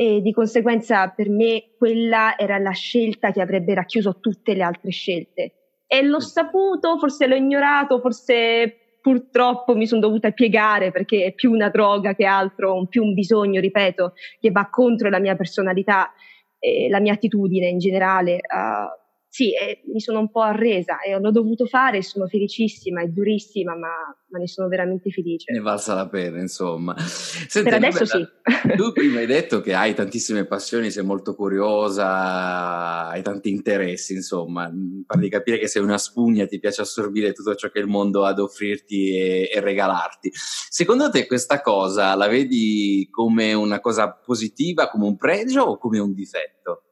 e 0.00 0.22
di 0.22 0.32
conseguenza 0.32 1.08
per 1.08 1.28
me 1.28 1.70
quella 1.76 2.38
era 2.38 2.56
la 2.58 2.70
scelta 2.70 3.32
che 3.32 3.40
avrebbe 3.40 3.74
racchiuso 3.74 4.20
tutte 4.20 4.54
le 4.54 4.62
altre 4.62 4.92
scelte. 4.92 5.54
E 5.88 6.04
l'ho 6.04 6.20
saputo, 6.20 6.98
forse 6.98 7.26
l'ho 7.26 7.34
ignorato, 7.34 7.98
forse 7.98 8.98
purtroppo 9.00 9.74
mi 9.74 9.88
sono 9.88 10.02
dovuta 10.02 10.30
piegare 10.30 10.92
perché 10.92 11.24
è 11.24 11.32
più 11.32 11.50
una 11.50 11.68
droga 11.68 12.14
che 12.14 12.26
altro, 12.26 12.86
più 12.86 13.02
un 13.02 13.12
bisogno, 13.12 13.60
ripeto, 13.60 14.12
che 14.38 14.52
va 14.52 14.68
contro 14.70 15.08
la 15.08 15.18
mia 15.18 15.34
personalità 15.34 16.12
e 16.60 16.88
la 16.88 17.00
mia 17.00 17.14
attitudine 17.14 17.66
in 17.66 17.78
generale. 17.78 18.34
Uh, 18.34 18.97
sì, 19.30 19.54
eh, 19.54 19.82
mi 19.92 20.00
sono 20.00 20.20
un 20.20 20.30
po' 20.30 20.40
arresa 20.40 21.00
e 21.00 21.18
l'ho 21.18 21.30
dovuto 21.30 21.66
fare, 21.66 22.02
sono 22.02 22.26
felicissima, 22.26 23.02
è 23.02 23.08
durissima, 23.08 23.76
ma, 23.76 23.88
ma, 24.28 24.38
ne 24.38 24.48
sono 24.48 24.68
veramente 24.68 25.10
felice. 25.10 25.52
Ne 25.52 25.60
valsa 25.60 25.94
la 25.94 26.08
pena, 26.08 26.40
insomma. 26.40 26.96
Senti, 26.98 27.68
per 27.68 27.78
adesso 27.78 28.06
sì. 28.06 28.26
Tu 28.74 28.92
prima 28.92 29.18
hai 29.18 29.26
detto 29.26 29.60
che 29.60 29.74
hai 29.74 29.94
tantissime 29.94 30.46
passioni, 30.46 30.90
sei 30.90 31.04
molto 31.04 31.34
curiosa, 31.34 33.08
hai 33.08 33.22
tanti 33.22 33.50
interessi, 33.50 34.14
insomma, 34.14 34.72
pare 35.06 35.20
di 35.20 35.28
capire 35.28 35.58
che 35.58 35.68
sei 35.68 35.82
una 35.82 35.98
spugna, 35.98 36.46
ti 36.46 36.58
piace 36.58 36.80
assorbire 36.80 37.32
tutto 37.32 37.54
ciò 37.54 37.68
che 37.68 37.80
il 37.80 37.86
mondo 37.86 38.24
ha 38.24 38.30
ad 38.30 38.38
offrirti 38.38 39.14
e, 39.14 39.50
e 39.52 39.60
regalarti. 39.60 40.32
Secondo 40.32 41.10
te 41.10 41.26
questa 41.26 41.60
cosa 41.60 42.14
la 42.14 42.28
vedi 42.28 43.06
come 43.10 43.52
una 43.52 43.80
cosa 43.80 44.10
positiva, 44.10 44.88
come 44.88 45.04
un 45.04 45.16
pregio 45.16 45.62
o 45.64 45.78
come 45.78 45.98
un 45.98 46.14
difetto? 46.14 46.84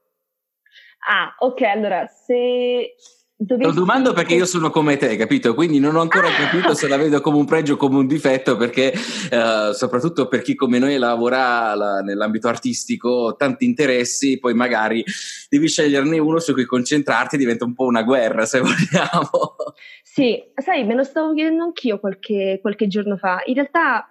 Ah, 0.98 1.34
ok, 1.38 1.62
allora 1.62 2.06
se 2.06 2.94
Dovessi... 3.38 3.68
Lo 3.68 3.74
domando 3.74 4.14
perché 4.14 4.34
io 4.34 4.46
sono 4.46 4.70
come 4.70 4.96
te, 4.96 5.14
capito? 5.14 5.52
Quindi 5.52 5.78
non 5.78 5.94
ho 5.94 6.00
ancora 6.00 6.28
ah! 6.28 6.32
capito 6.32 6.72
se 6.72 6.88
la 6.88 6.96
vedo 6.96 7.20
come 7.20 7.36
un 7.36 7.44
pregio 7.44 7.74
o 7.74 7.76
come 7.76 7.98
un 7.98 8.06
difetto, 8.06 8.56
perché 8.56 8.94
uh, 8.94 9.72
soprattutto 9.72 10.26
per 10.26 10.40
chi 10.40 10.54
come 10.54 10.78
noi 10.78 10.96
lavora 10.96 11.74
la, 11.74 12.00
nell'ambito 12.00 12.48
artistico, 12.48 13.34
tanti 13.36 13.66
interessi, 13.66 14.38
poi 14.38 14.54
magari 14.54 15.04
devi 15.50 15.68
sceglierne 15.68 16.18
uno 16.18 16.38
su 16.38 16.54
cui 16.54 16.64
concentrarti, 16.64 17.36
diventa 17.36 17.66
un 17.66 17.74
po' 17.74 17.84
una 17.84 18.02
guerra, 18.02 18.46
se 18.46 18.60
vogliamo. 18.64 19.56
Sì, 20.02 20.42
sai, 20.54 20.86
me 20.86 20.94
lo 20.94 21.04
stavo 21.04 21.34
chiedendo 21.34 21.64
anch'io 21.64 22.00
qualche, 22.00 22.58
qualche 22.62 22.86
giorno 22.86 23.18
fa. 23.18 23.42
In 23.44 23.54
realtà 23.54 24.08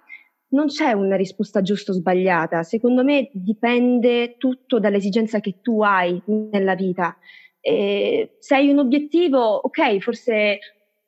non 0.56 0.66
c'è 0.66 0.92
una 0.92 1.16
risposta 1.16 1.60
giusta 1.60 1.92
o 1.92 1.94
sbagliata, 1.94 2.62
secondo 2.62 3.04
me 3.04 3.28
dipende 3.32 4.36
tutto 4.38 4.80
dall'esigenza 4.80 5.38
che 5.40 5.56
tu 5.60 5.82
hai 5.82 6.20
nella 6.24 6.74
vita. 6.74 7.16
Se 7.60 8.54
hai 8.54 8.70
un 8.70 8.78
obiettivo, 8.78 9.38
ok, 9.38 9.98
forse 9.98 10.58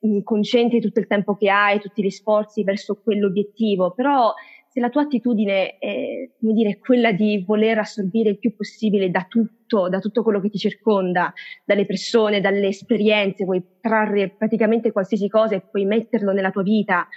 mm, 0.07 0.21
concentri 0.23 0.81
tutto 0.81 1.01
il 1.01 1.07
tempo 1.07 1.35
che 1.35 1.49
hai, 1.49 1.81
tutti 1.81 2.03
gli 2.03 2.11
sforzi 2.11 2.63
verso 2.63 3.01
quell'obiettivo, 3.03 3.93
però 3.93 4.35
se 4.69 4.81
la 4.81 4.91
tua 4.91 5.03
attitudine 5.03 5.79
è 5.79 6.29
dire, 6.37 6.79
quella 6.79 7.13
di 7.13 7.43
voler 7.47 7.79
assorbire 7.79 8.31
il 8.31 8.39
più 8.39 8.55
possibile 8.55 9.11
da 9.11 9.25
tutto, 9.27 9.89
da 9.89 9.99
tutto 9.99 10.23
quello 10.23 10.41
che 10.41 10.51
ti 10.51 10.59
circonda, 10.59 11.33
dalle 11.65 11.87
persone, 11.87 12.43
dalle 12.43 12.67
esperienze, 12.69 13.45
vuoi 13.45 13.63
trarre 13.81 14.29
praticamente 14.29 14.93
qualsiasi 14.93 15.29
cosa 15.29 15.55
e 15.55 15.63
puoi 15.63 15.87
metterlo 15.87 16.33
nella 16.33 16.51
tua 16.51 16.63
vita, 16.63 17.09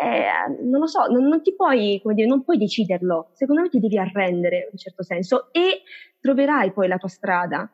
eh, 0.00 0.62
non 0.62 0.80
lo 0.80 0.86
so, 0.86 1.06
non, 1.06 1.26
non 1.26 1.42
ti 1.42 1.54
puoi, 1.54 2.00
come 2.02 2.14
dire, 2.14 2.26
non 2.26 2.42
puoi 2.42 2.56
deciderlo. 2.56 3.30
Secondo 3.34 3.62
me 3.62 3.68
ti 3.68 3.78
devi 3.78 3.98
arrendere 3.98 4.56
in 4.56 4.68
un 4.72 4.78
certo 4.78 5.02
senso 5.02 5.48
e 5.52 5.82
troverai 6.20 6.72
poi 6.72 6.88
la 6.88 6.96
tua 6.96 7.08
strada. 7.08 7.70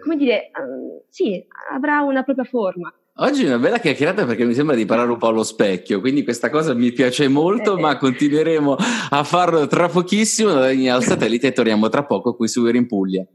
come 0.00 0.16
dire, 0.16 0.50
um, 0.56 1.00
sì, 1.08 1.44
avrà 1.72 2.02
una 2.02 2.22
propria 2.22 2.44
forma. 2.44 2.92
Oggi 3.20 3.42
è 3.42 3.48
una 3.48 3.58
bella 3.58 3.80
chiacchierata 3.80 4.24
perché 4.24 4.44
mi 4.44 4.54
sembra 4.54 4.76
di 4.76 4.84
parlare 4.84 5.10
un 5.10 5.18
po' 5.18 5.26
allo 5.26 5.42
specchio, 5.42 5.98
quindi 5.98 6.22
questa 6.22 6.50
cosa 6.50 6.72
mi 6.72 6.92
piace 6.92 7.26
molto, 7.26 7.76
eh, 7.76 7.80
ma 7.80 7.96
continueremo 7.96 8.76
a 9.10 9.24
farlo 9.24 9.66
tra 9.66 9.88
pochissimo. 9.88 10.52
Al 10.52 11.02
satellite 11.02 11.48
e 11.48 11.52
torniamo 11.52 11.88
tra 11.88 12.04
poco 12.04 12.36
qui 12.36 12.46
su 12.46 12.62
Vero 12.62 12.76
in 12.76 12.86
Puglia. 12.86 13.26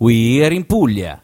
We 0.00 0.44
are 0.44 0.54
in 0.54 0.62
Puglia. 0.62 1.20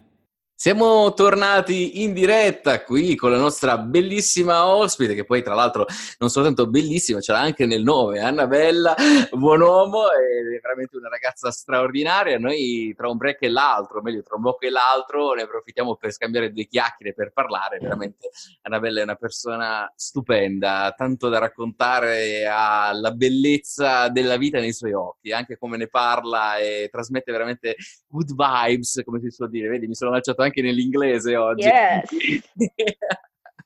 Siamo 0.64 1.12
tornati 1.12 2.02
in 2.02 2.14
diretta 2.14 2.83
qui 2.85 3.16
con 3.16 3.30
la 3.30 3.37
nostra 3.37 3.76
bellissima 3.76 4.66
ospite, 4.66 5.14
che 5.14 5.26
poi 5.26 5.42
tra 5.42 5.52
l'altro 5.52 5.85
non 6.18 6.30
soltanto 6.30 6.66
bellissima, 6.71 7.21
ce 7.21 7.33
l'ha 7.33 7.40
anche 7.40 7.66
nel 7.66 7.83
nome, 7.83 8.21
Annabella, 8.21 8.94
buon 9.33 9.61
uomo, 9.61 10.11
è 10.11 10.59
veramente 10.62 10.97
una 10.97 11.11
ragazza 11.11 11.50
straordinaria. 11.50 12.38
Noi 12.38 12.94
tra 12.97 13.11
un 13.11 13.18
break 13.18 13.42
e 13.42 13.50
l'altro, 13.50 14.00
meglio 14.00 14.23
tra 14.23 14.37
un 14.37 14.40
blocco 14.40 14.64
e 14.64 14.71
l'altro, 14.71 15.35
ne 15.35 15.42
approfittiamo 15.42 15.97
per 15.97 16.12
scambiare 16.12 16.50
due 16.50 16.64
chiacchiere, 16.64 17.12
per 17.12 17.33
parlare. 17.35 17.78
Veramente 17.78 18.30
Annabella 18.62 19.00
è 19.00 19.02
una 19.02 19.16
persona 19.16 19.92
stupenda, 19.94 20.94
tanto 20.97 21.28
da 21.28 21.40
raccontare, 21.40 22.47
ha 22.47 22.90
la 22.94 23.11
bellezza 23.11 24.09
della 24.09 24.38
vita 24.38 24.61
nei 24.61 24.73
suoi 24.73 24.94
occhi, 24.94 25.30
anche 25.30 25.59
come 25.59 25.76
ne 25.76 25.88
parla 25.88 26.56
e 26.56 26.88
trasmette 26.90 27.33
veramente 27.33 27.76
good 28.09 28.35
vibes, 28.35 29.02
come 29.04 29.21
si 29.21 29.28
suol 29.28 29.50
dire. 29.50 29.68
Vedi, 29.68 29.87
mi 29.87 29.94
sono 29.94 30.12
lanciato 30.12 30.40
anche 30.40 30.52
nell'inglese 30.62 31.37
oggi. 31.37 31.66
Yes. 31.66 32.11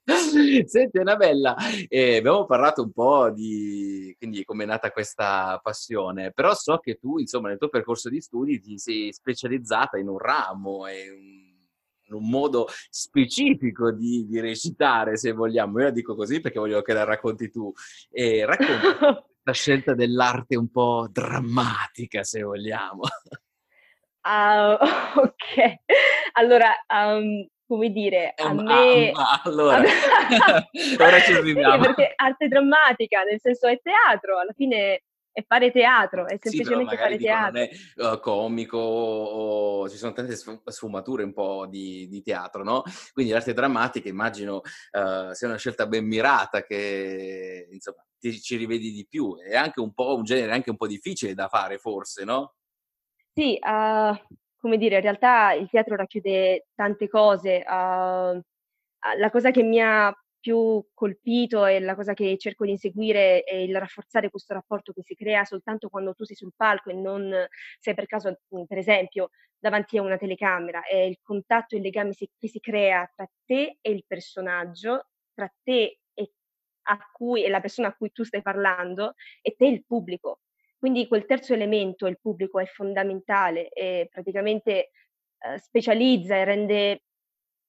Senti 0.64 0.98
Annabella, 0.98 1.54
eh, 1.86 2.16
abbiamo 2.16 2.46
parlato 2.46 2.82
un 2.82 2.92
po' 2.92 3.30
di 3.30 4.14
quindi 4.18 4.42
come 4.42 4.64
è 4.64 4.66
nata 4.66 4.90
questa 4.90 5.60
passione, 5.62 6.32
però 6.32 6.54
so 6.54 6.78
che 6.78 6.96
tu, 6.96 7.18
insomma, 7.18 7.48
nel 7.48 7.58
tuo 7.58 7.68
percorso 7.68 8.08
di 8.08 8.20
studi 8.20 8.58
ti 8.58 8.78
sei 8.78 9.12
specializzata 9.12 9.98
in 9.98 10.08
un 10.08 10.16
ramo 10.16 10.86
e 10.86 11.10
un, 11.10 11.48
in 12.08 12.14
un 12.14 12.28
modo 12.28 12.68
specifico 12.88 13.92
di, 13.92 14.26
di, 14.26 14.40
recitare, 14.40 15.18
se 15.18 15.32
vogliamo. 15.32 15.78
Io 15.78 15.84
la 15.84 15.90
dico 15.90 16.14
così 16.14 16.40
perché 16.40 16.58
voglio 16.58 16.80
che 16.80 16.94
la 16.94 17.04
racconti 17.04 17.50
tu. 17.50 17.70
E 18.10 18.46
racconti 18.46 18.86
la 19.44 19.52
scelta 19.52 19.94
dell'arte 19.94 20.56
un 20.56 20.70
po' 20.70 21.06
drammatica, 21.10 22.22
se 22.24 22.42
vogliamo. 22.42 23.02
Uh, 24.28 24.76
ok, 25.24 25.80
allora, 26.32 26.70
um, 26.92 27.48
come 27.66 27.90
dire, 27.90 28.34
a 28.36 28.50
um, 28.50 28.60
me... 28.62 29.10
Ah, 29.12 29.40
allora, 29.44 29.78
ora 31.00 31.20
ci 31.20 31.32
arriviamo. 31.32 31.80
perché 31.80 32.12
arte 32.14 32.46
drammatica, 32.48 33.22
nel 33.22 33.40
senso 33.40 33.68
è 33.68 33.80
teatro, 33.80 34.38
alla 34.38 34.52
fine 34.54 35.04
è 35.32 35.42
fare 35.46 35.70
teatro, 35.70 36.26
è 36.26 36.36
semplicemente 36.38 36.96
sì, 36.96 37.00
fare 37.00 37.16
dico, 37.16 37.24
teatro. 37.24 37.60
È 37.60 37.70
uh, 37.96 38.20
comico 38.20 38.76
o 38.76 39.88
ci 39.88 39.96
sono 39.96 40.12
tante 40.12 40.36
sfumature 40.36 41.22
un 41.22 41.32
po' 41.32 41.66
di, 41.66 42.06
di 42.08 42.22
teatro, 42.22 42.62
no? 42.62 42.82
Quindi 43.14 43.32
l'arte 43.32 43.54
drammatica 43.54 44.10
immagino 44.10 44.56
uh, 44.56 45.32
sia 45.32 45.48
una 45.48 45.56
scelta 45.56 45.86
ben 45.86 46.04
mirata 46.04 46.64
che 46.64 47.68
insomma 47.70 48.04
ti, 48.18 48.38
ci 48.40 48.56
rivedi 48.56 48.90
di 48.90 49.06
più. 49.08 49.38
È 49.38 49.56
anche 49.56 49.80
un 49.80 49.94
po' 49.94 50.16
un 50.16 50.24
genere 50.24 50.52
anche 50.52 50.70
un 50.70 50.76
po' 50.76 50.88
difficile 50.88 51.34
da 51.34 51.48
fare 51.48 51.78
forse, 51.78 52.24
no? 52.24 52.56
Sì, 53.38 53.56
uh, 53.60 54.16
come 54.56 54.78
dire, 54.78 54.96
in 54.96 55.02
realtà 55.02 55.52
il 55.52 55.68
teatro 55.70 55.94
racchiude 55.94 56.66
tante 56.74 57.06
cose. 57.08 57.58
Uh, 57.64 58.40
la 59.16 59.30
cosa 59.30 59.52
che 59.52 59.62
mi 59.62 59.80
ha 59.80 60.12
più 60.40 60.84
colpito 60.92 61.64
e 61.64 61.78
la 61.80 61.94
cosa 61.94 62.14
che 62.14 62.36
cerco 62.36 62.64
di 62.64 62.72
inseguire 62.72 63.42
è 63.44 63.54
il 63.54 63.76
rafforzare 63.78 64.28
questo 64.30 64.54
rapporto 64.54 64.92
che 64.92 65.02
si 65.04 65.14
crea 65.14 65.44
soltanto 65.44 65.88
quando 65.88 66.14
tu 66.14 66.24
sei 66.24 66.34
sul 66.36 66.52
palco 66.56 66.90
e 66.90 66.94
non 66.94 67.32
sei 67.78 67.94
per 67.94 68.06
caso, 68.06 68.40
per 68.66 68.78
esempio, 68.78 69.30
davanti 69.56 69.98
a 69.98 70.02
una 70.02 70.16
telecamera. 70.16 70.82
È 70.84 70.96
il 70.96 71.18
contatto, 71.22 71.76
il 71.76 71.82
legame 71.82 72.12
che 72.14 72.48
si 72.48 72.58
crea 72.58 73.08
tra 73.14 73.28
te 73.44 73.78
e 73.80 73.90
il 73.92 74.04
personaggio, 74.06 75.06
tra 75.32 75.48
te 75.62 76.00
e, 76.12 76.32
cui, 77.12 77.44
e 77.44 77.48
la 77.48 77.60
persona 77.60 77.86
a 77.88 77.94
cui 77.94 78.10
tu 78.10 78.24
stai 78.24 78.42
parlando 78.42 79.14
e 79.42 79.54
te 79.56 79.66
e 79.66 79.70
il 79.70 79.84
pubblico. 79.86 80.40
Quindi 80.78 81.08
quel 81.08 81.26
terzo 81.26 81.54
elemento, 81.54 82.06
il 82.06 82.20
pubblico, 82.20 82.60
è 82.60 82.66
fondamentale 82.66 83.68
e 83.70 84.08
praticamente 84.10 84.90
eh, 85.38 85.58
specializza 85.58 86.36
e 86.36 86.44
rende 86.44 87.02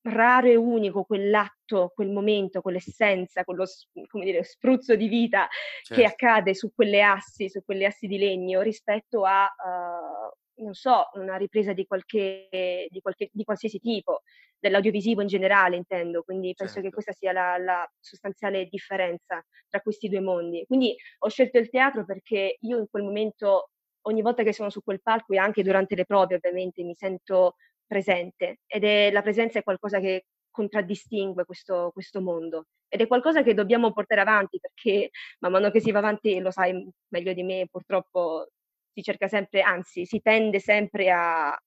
raro 0.03 0.47
e 0.47 0.55
unico 0.55 1.03
quell'atto, 1.03 1.91
quel 1.93 2.09
momento, 2.09 2.61
quell'essenza, 2.61 3.43
quello 3.43 3.65
come 4.07 4.25
dire, 4.25 4.43
spruzzo 4.43 4.95
di 4.95 5.07
vita 5.07 5.47
certo. 5.83 6.01
che 6.01 6.07
accade 6.07 6.53
su 6.53 6.71
quelle 6.73 7.01
assi, 7.01 7.49
su 7.49 7.63
quelle 7.63 7.85
assi 7.85 8.07
di 8.07 8.17
legno 8.17 8.61
rispetto 8.61 9.25
a 9.25 9.43
uh, 9.43 10.37
non 10.59 10.73
so, 10.73 11.09
una 11.13 11.35
ripresa 11.35 11.73
di, 11.73 11.85
qualche, 11.85 12.47
di, 12.89 13.01
qualche, 13.01 13.29
di 13.31 13.43
qualsiasi 13.43 13.79
tipo, 13.79 14.21
dell'audiovisivo 14.59 15.21
in 15.21 15.27
generale 15.27 15.75
intendo, 15.75 16.23
quindi 16.23 16.53
penso 16.53 16.75
certo. 16.75 16.89
che 16.89 16.93
questa 16.93 17.13
sia 17.13 17.31
la, 17.31 17.57
la, 17.57 17.91
sostanziale 17.99 18.65
differenza 18.65 19.43
tra 19.67 19.81
questi 19.81 20.09
due 20.09 20.21
mondi. 20.21 20.65
Quindi 20.67 20.95
ho 21.19 21.29
scelto 21.29 21.57
il 21.57 21.69
teatro 21.69 22.05
perché 22.05 22.57
io 22.59 22.77
in 22.77 22.87
quel 22.89 23.03
momento, 23.03 23.69
ogni 24.01 24.21
volta 24.21 24.43
che 24.43 24.53
sono 24.53 24.69
su 24.69 24.81
quel 24.83 25.01
palco 25.01 25.33
e 25.33 25.37
anche 25.37 25.63
durante 25.63 25.95
le 25.95 26.05
prove 26.05 26.35
ovviamente, 26.35 26.83
mi 26.83 26.95
sento 26.95 27.55
presente 27.85 28.59
ed 28.67 28.83
è 28.83 29.09
la 29.11 29.21
presenza 29.23 29.59
è 29.59 29.63
qualcosa 29.63 29.99
che 29.99 30.25
contraddistingue 30.51 31.45
questo, 31.45 31.89
questo 31.91 32.21
mondo 32.21 32.65
ed 32.87 33.01
è 33.01 33.07
qualcosa 33.07 33.43
che 33.43 33.53
dobbiamo 33.53 33.91
portare 33.93 34.21
avanti 34.21 34.59
perché 34.59 35.09
man 35.39 35.51
mano 35.51 35.71
che 35.71 35.79
si 35.79 35.91
va 35.91 35.99
avanti, 35.99 36.39
lo 36.39 36.51
sai 36.51 36.87
meglio 37.09 37.33
di 37.33 37.43
me, 37.43 37.67
purtroppo 37.69 38.49
si 38.91 39.01
cerca 39.01 39.27
sempre, 39.27 39.62
anzi 39.62 40.05
si 40.05 40.19
tende 40.22 40.60
sempre 40.60 41.12
a, 41.12 41.50
a 41.50 41.62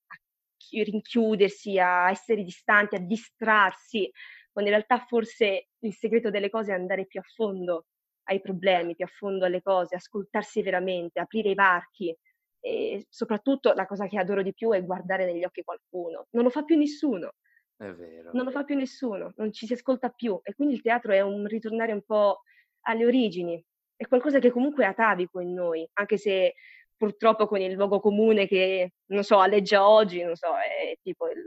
rinchiudersi, 0.70 1.78
a 1.78 2.10
essere 2.10 2.42
distanti, 2.42 2.96
a 2.96 3.00
distrarsi, 3.00 4.10
quando 4.50 4.70
in 4.70 4.76
realtà 4.76 5.04
forse 5.06 5.68
il 5.78 5.94
segreto 5.94 6.30
delle 6.30 6.50
cose 6.50 6.72
è 6.72 6.74
andare 6.74 7.06
più 7.06 7.20
a 7.20 7.24
fondo 7.34 7.86
ai 8.24 8.40
problemi, 8.40 8.94
più 8.94 9.04
a 9.04 9.08
fondo 9.08 9.44
alle 9.44 9.62
cose, 9.62 9.96
ascoltarsi 9.96 10.62
veramente, 10.62 11.20
aprire 11.20 11.50
i 11.50 11.54
varchi 11.54 12.14
e 12.60 13.06
soprattutto 13.08 13.72
la 13.72 13.86
cosa 13.86 14.06
che 14.06 14.18
adoro 14.18 14.42
di 14.42 14.54
più 14.54 14.70
è 14.70 14.84
guardare 14.84 15.24
negli 15.24 15.44
occhi 15.44 15.64
qualcuno. 15.64 16.28
Non 16.30 16.44
lo 16.44 16.50
fa 16.50 16.62
più 16.62 16.76
nessuno. 16.76 17.32
È 17.76 17.90
vero. 17.90 18.30
Non 18.32 18.44
lo 18.44 18.52
fa 18.52 18.62
più 18.62 18.76
nessuno, 18.76 19.32
non 19.36 19.52
ci 19.52 19.66
si 19.66 19.72
ascolta 19.72 20.10
più 20.10 20.38
e 20.44 20.54
quindi 20.54 20.74
il 20.74 20.82
teatro 20.82 21.12
è 21.12 21.20
un 21.20 21.46
ritornare 21.46 21.92
un 21.92 22.02
po' 22.02 22.42
alle 22.82 23.04
origini, 23.06 23.64
è 23.96 24.06
qualcosa 24.06 24.38
che 24.38 24.50
comunque 24.50 24.84
è 24.84 24.88
atavico 24.88 25.40
in 25.40 25.52
noi, 25.52 25.88
anche 25.94 26.16
se 26.16 26.54
purtroppo 27.02 27.48
con 27.48 27.60
il 27.60 27.72
luogo 27.72 27.98
comune 27.98 28.46
che, 28.46 28.92
non 29.06 29.24
so, 29.24 29.40
alleggia 29.40 29.88
oggi, 29.88 30.22
non 30.22 30.36
so, 30.36 30.54
è 30.56 30.94
tipo 31.02 31.26
il, 31.26 31.42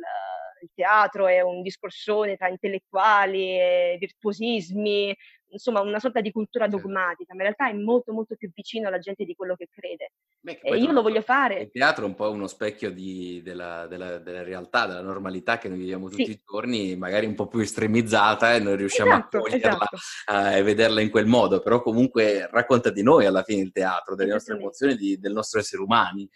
il 0.62 0.70
teatro 0.74 1.28
è 1.28 1.40
un 1.40 1.62
discorsone 1.62 2.36
tra 2.36 2.50
intellettuali 2.50 3.58
e 3.58 3.96
virtuosismi, 3.98 5.16
insomma 5.56 5.82
una 5.82 6.00
sorta 6.00 6.22
di 6.22 6.32
cultura 6.32 6.68
dogmatica, 6.68 7.34
ma 7.34 7.44
in 7.44 7.54
realtà 7.54 7.70
è 7.70 7.74
molto 7.74 8.14
molto 8.14 8.36
più 8.36 8.52
vicino 8.54 8.88
alla 8.88 9.00
gente 9.00 9.24
di 9.24 9.34
quello 9.36 9.56
che 9.56 9.68
crede. 9.72 10.12
Beh, 10.40 10.60
che 10.60 10.68
e 10.68 10.78
io 10.78 10.92
lo 10.92 11.02
voglio 11.02 11.22
fare. 11.22 11.62
Il 11.62 11.72
teatro 11.72 12.06
è 12.06 12.08
un 12.08 12.16
po' 12.16 12.30
uno 12.30 12.48
specchio 12.48 12.92
di, 12.92 13.42
della, 13.44 13.88
della, 13.88 14.20
della, 14.20 14.44
realtà, 14.44 14.86
della 14.86 15.02
normalità 15.02 15.58
che 15.58 15.70
noi 15.70 15.80
viviamo 15.80 16.10
tutti 16.10 16.26
sì. 16.26 16.32
i 16.32 16.42
giorni, 16.46 16.96
magari 16.96 17.26
un 17.26 17.36
po' 17.36 17.48
più 17.48 17.60
estremizzata 17.60 18.54
e 18.54 18.60
noi 18.60 18.76
riusciamo 18.76 19.12
esatto, 19.12 19.38
a 19.38 19.42
coglierla 19.42 19.88
esatto. 19.92 20.32
uh, 20.32 20.58
e 20.58 20.64
vederla 20.64 21.02
in 21.02 21.10
quel 21.10 21.26
modo, 21.26 21.62
però 21.62 21.82
comunque 21.82 22.48
racconta 22.52 22.92
di 22.92 23.02
noi 23.02 23.26
alla 23.26 23.44
fine 23.44 23.62
il 23.62 23.72
teatro, 23.72 24.16
delle 24.16 24.34
nostre 24.34 24.56
emozioni, 24.56 24.96
di, 24.96 25.18
del 25.18 25.34
nostro 25.34 25.60
essere 25.60 25.82
umani. 25.82 26.30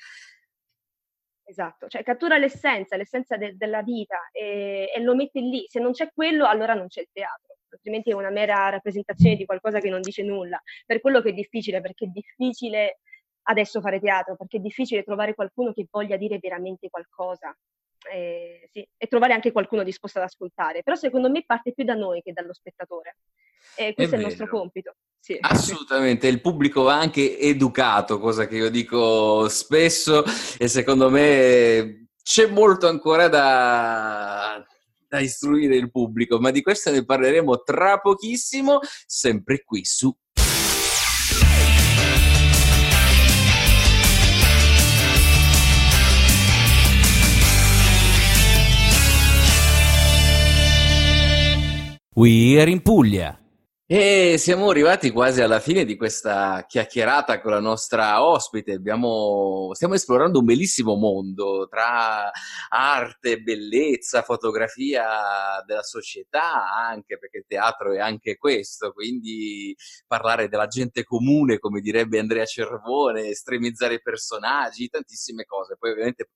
Esatto, 1.43 1.87
cioè 1.87 2.03
cattura 2.03 2.37
l'essenza, 2.37 2.95
l'essenza 2.95 3.35
de- 3.35 3.57
della 3.57 3.81
vita 3.81 4.29
e, 4.31 4.91
e 4.95 5.01
lo 5.01 5.15
mette 5.15 5.39
lì. 5.39 5.65
Se 5.67 5.79
non 5.79 5.93
c'è 5.93 6.11
quello, 6.13 6.45
allora 6.45 6.75
non 6.75 6.87
c'è 6.87 7.01
il 7.01 7.09
teatro 7.11 7.49
altrimenti 7.71 8.09
è 8.09 8.13
una 8.13 8.29
mera 8.29 8.69
rappresentazione 8.69 9.35
di 9.35 9.45
qualcosa 9.45 9.79
che 9.79 9.89
non 9.89 10.01
dice 10.01 10.23
nulla. 10.23 10.61
Per 10.85 11.01
quello 11.01 11.21
che 11.21 11.29
è 11.29 11.33
difficile, 11.33 11.81
perché 11.81 12.05
è 12.05 12.09
difficile 12.09 12.99
adesso 13.43 13.81
fare 13.81 13.99
teatro, 13.99 14.35
perché 14.35 14.57
è 14.57 14.61
difficile 14.61 15.03
trovare 15.03 15.33
qualcuno 15.33 15.73
che 15.73 15.87
voglia 15.89 16.17
dire 16.17 16.39
veramente 16.39 16.89
qualcosa. 16.89 17.55
Eh, 18.11 18.69
sì, 18.71 18.87
e 18.95 19.07
trovare 19.07 19.33
anche 19.33 19.51
qualcuno 19.51 19.83
disposto 19.83 20.19
ad 20.19 20.25
ascoltare. 20.25 20.83
Però 20.83 20.95
secondo 20.95 21.29
me 21.29 21.43
parte 21.45 21.73
più 21.73 21.83
da 21.83 21.95
noi 21.95 22.21
che 22.21 22.31
dallo 22.31 22.53
spettatore. 22.53 23.17
E 23.75 23.93
questo 23.93 24.15
è, 24.15 24.17
è 24.17 24.21
il 24.21 24.27
nostro 24.27 24.47
compito. 24.47 24.95
Sì. 25.19 25.37
Assolutamente, 25.39 26.27
il 26.27 26.41
pubblico 26.41 26.83
va 26.83 26.97
anche 26.97 27.37
educato, 27.37 28.19
cosa 28.19 28.47
che 28.47 28.55
io 28.55 28.69
dico 28.69 29.49
spesso 29.49 30.23
e 30.57 30.67
secondo 30.67 31.09
me 31.09 32.07
c'è 32.23 32.47
molto 32.47 32.87
ancora 32.87 33.27
da, 33.27 34.65
da 35.09 35.19
istruire 35.19 35.75
il 35.75 35.89
pubblico, 35.89 36.39
ma 36.39 36.51
di 36.51 36.61
questo 36.61 36.91
ne 36.91 37.03
parleremo 37.03 37.63
tra 37.63 37.97
pochissimo, 37.97 38.79
sempre 39.05 39.63
qui 39.63 39.83
su 39.83 40.15
We 52.13 52.59
are 52.59 52.69
in 52.69 52.81
Puglia. 52.81 53.48
E 53.91 54.35
siamo 54.37 54.69
arrivati 54.69 55.09
quasi 55.09 55.41
alla 55.41 55.59
fine 55.59 55.83
di 55.83 55.95
questa 55.97 56.63
chiacchierata 56.67 57.41
con 57.41 57.49
la 57.53 57.59
nostra 57.59 58.23
ospite. 58.23 58.73
Abbiamo, 58.73 59.71
stiamo 59.73 59.95
esplorando 59.95 60.37
un 60.37 60.45
bellissimo 60.45 60.93
mondo 60.93 61.67
tra 61.67 62.29
arte, 62.69 63.41
bellezza, 63.41 64.21
fotografia 64.21 65.63
della 65.65 65.81
società, 65.81 66.71
anche 66.71 67.17
perché 67.17 67.39
il 67.39 67.45
teatro 67.47 67.91
è 67.93 67.97
anche 67.97 68.37
questo. 68.37 68.91
Quindi 68.93 69.75
parlare 70.05 70.49
della 70.49 70.67
gente 70.67 71.03
comune, 71.03 71.57
come 71.57 71.81
direbbe 71.81 72.19
Andrea 72.19 72.45
Cervone, 72.45 73.29
estremizzare 73.29 73.95
i 73.95 74.01
personaggi, 74.03 74.87
tantissime 74.87 75.45
cose. 75.45 75.77
Poi, 75.79 75.89
ovviamente 75.89 76.29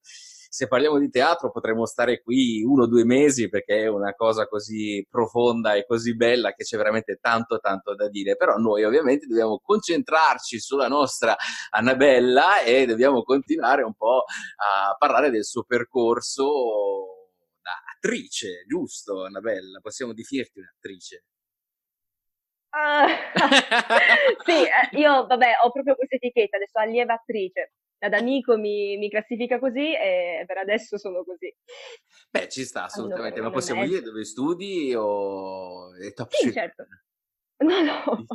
se 0.54 0.68
parliamo 0.68 1.00
di 1.00 1.10
teatro 1.10 1.50
potremmo 1.50 1.88
stare 1.88 2.22
qui 2.22 2.62
uno 2.62 2.84
o 2.84 2.88
due 2.88 3.04
mesi 3.06 3.50
perché 3.50 3.86
è 3.86 3.88
una 3.88 4.13
cosa 4.13 4.46
così 4.46 5.04
profonda 5.10 5.74
e 5.74 5.84
così 5.84 6.16
bella 6.16 6.54
che 6.54 6.63
c'è 6.63 6.78
veramente 6.78 7.18
tanto 7.20 7.58
tanto 7.58 7.96
da 7.96 8.08
dire, 8.08 8.36
però 8.36 8.58
noi 8.58 8.84
ovviamente 8.84 9.26
dobbiamo 9.26 9.60
concentrarci 9.60 10.60
sulla 10.60 10.88
nostra 10.88 11.36
Annabella 11.72 12.62
e 12.62 12.86
dobbiamo 12.86 13.24
continuare 13.24 13.82
un 13.82 13.96
po' 13.96 14.26
a 14.58 14.96
parlare 14.96 15.32
del 15.32 15.44
suo 15.44 15.63
percorso 15.63 16.46
da 17.60 17.72
attrice, 17.96 18.63
giusto 18.68 19.26
Annabella? 19.26 19.80
Possiamo 19.82 20.13
definirti 20.13 20.60
un'attrice? 20.60 21.24
Uh, 22.70 23.10
sì, 24.46 24.62
eh, 24.66 25.00
io 25.00 25.26
vabbè 25.26 25.52
ho 25.63 25.72
proprio 25.72 25.96
questa 25.96 26.18
etichetta, 26.18 26.58
adesso 26.58 26.78
allieva 26.78 27.13
attrice 27.13 27.72
ad 28.04 28.13
amico 28.13 28.58
mi, 28.58 28.98
mi, 28.98 29.10
classifica 29.10 29.60
così 29.60 29.96
e 29.96 30.44
per 30.46 30.58
adesso 30.58 30.98
sono 30.98 31.24
così. 31.24 31.54
Beh, 32.30 32.50
ci 32.50 32.66
sta 32.66 32.86
assolutamente, 32.86 33.39
allora, 33.39 33.50
ma 33.50 33.56
possiamo 33.56 33.86
dire 33.86 34.02
dove 34.02 34.26
studi 34.26 34.94
o 34.94 35.96
è 35.96 36.12
top 36.13 36.32
Sì, 36.32 36.52
certo. 36.52 36.86
No, 37.63 37.82
no. 37.82 38.26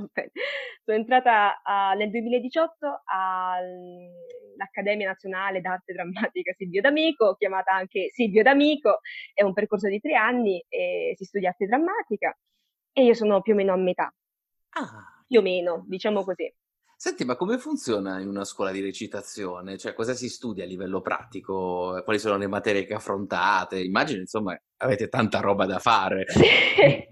Sono 0.85 0.97
entrata 0.97 1.61
a, 1.63 1.93
nel 1.93 2.09
2018 2.09 3.03
all'Accademia 3.05 5.09
Nazionale 5.09 5.61
d'Arte 5.61 5.93
Drammatica 5.93 6.55
Silvio 6.57 6.81
D'Amico, 6.81 7.35
chiamata 7.35 7.73
anche 7.73 8.09
Silvio 8.11 8.43
D'Amico, 8.43 9.01
è 9.35 9.43
un 9.43 9.53
percorso 9.53 9.89
di 9.89 10.01
tre 10.01 10.15
anni 10.15 10.65
e 10.67 11.13
si 11.15 11.25
studia 11.25 11.51
arte 11.51 11.67
drammatica 11.67 12.35
e 12.93 13.05
io 13.05 13.13
sono 13.13 13.43
più 13.43 13.53
o 13.53 13.57
meno 13.57 13.75
a 13.75 13.77
metà. 13.77 14.11
Ah. 14.71 15.23
Più 15.27 15.41
o 15.41 15.43
meno, 15.43 15.85
diciamo 15.87 16.25
così. 16.25 16.51
Senti, 17.01 17.25
ma 17.25 17.37
come 17.37 17.59
funziona 17.59 18.19
in 18.19 18.27
una 18.27 18.43
scuola 18.43 18.73
di 18.73 18.81
recitazione? 18.81 19.79
Cioè, 19.79 19.95
cosa 19.95 20.15
si 20.15 20.29
studia 20.29 20.65
a 20.65 20.67
livello 20.67 21.01
pratico? 21.01 22.03
Quali 22.03 22.19
sono 22.19 22.37
le 22.37 22.49
materie 22.49 22.87
che 22.87 22.95
affrontate? 22.95 23.79
Immagino, 23.79 24.19
insomma, 24.19 24.61
avete 24.79 25.09
tanta 25.09 25.39
roba 25.39 25.65
da 25.65 25.79
fare. 25.79 26.25
Sì. 26.27 26.43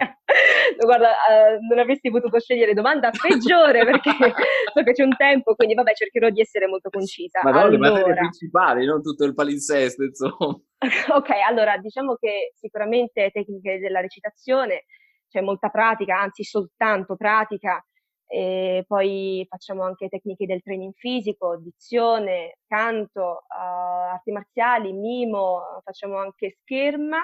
Guarda, 0.85 1.11
uh, 1.11 1.65
non 1.69 1.79
avresti 1.79 2.11
potuto 2.11 2.41
scegliere 2.41 2.75
domanda 2.75 3.11
peggiore 3.11 3.85
perché 3.85 4.11
so 4.75 4.83
che 4.83 4.93
c'è 4.93 5.05
un 5.05 5.15
tempo, 5.15 5.55
quindi 5.55 5.75
vabbè, 5.75 5.95
cercherò 5.95 6.31
di 6.31 6.41
essere 6.41 6.67
molto 6.67 6.91
concisa. 6.91 7.39
Ma 7.45 7.53
no, 7.53 7.61
allora... 7.61 7.71
le 7.71 7.79
materie 7.79 8.15
principali, 8.15 8.87
non 8.87 9.01
tutto 9.03 9.25
il 9.25 9.35
palinsesto, 9.35 10.03
insomma. 10.03 10.61
ok, 11.15 11.31
allora, 11.49 11.79
diciamo 11.79 12.17
che 12.17 12.55
sicuramente 12.57 13.31
tecniche 13.33 13.79
della 13.79 14.01
recitazione, 14.01 14.87
c'è 15.29 15.41
molta 15.43 15.69
pratica, 15.69 16.21
anzi 16.21 16.43
soltanto 16.43 17.15
pratica, 17.15 17.81
e 18.27 18.85
poi 18.87 19.47
facciamo 19.49 19.85
anche 19.85 20.09
tecniche 20.09 20.47
del 20.47 20.63
training 20.63 20.93
fisico, 20.95 21.57
dizione, 21.57 22.59
canto, 22.67 23.45
uh, 23.49 24.13
arti 24.13 24.33
marziali, 24.33 24.93
mimo, 24.93 25.81
facciamo 25.85 26.19
anche 26.19 26.59
scherma 26.61 27.19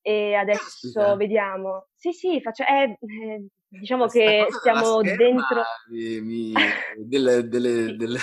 e 0.00 0.34
adesso 0.34 0.90
Caspita. 0.92 1.16
vediamo. 1.16 1.86
Sì, 1.94 2.12
sì, 2.12 2.40
faccio, 2.40 2.64
eh, 2.64 2.96
eh, 3.00 3.46
diciamo 3.66 4.06
Questa 4.06 4.20
che 4.20 4.46
stiamo 4.58 5.00
dentro... 5.00 5.62
Mi, 5.90 6.20
mi, 6.20 6.52
delle, 6.96 7.48
delle, 7.48 7.96
delle... 7.96 8.18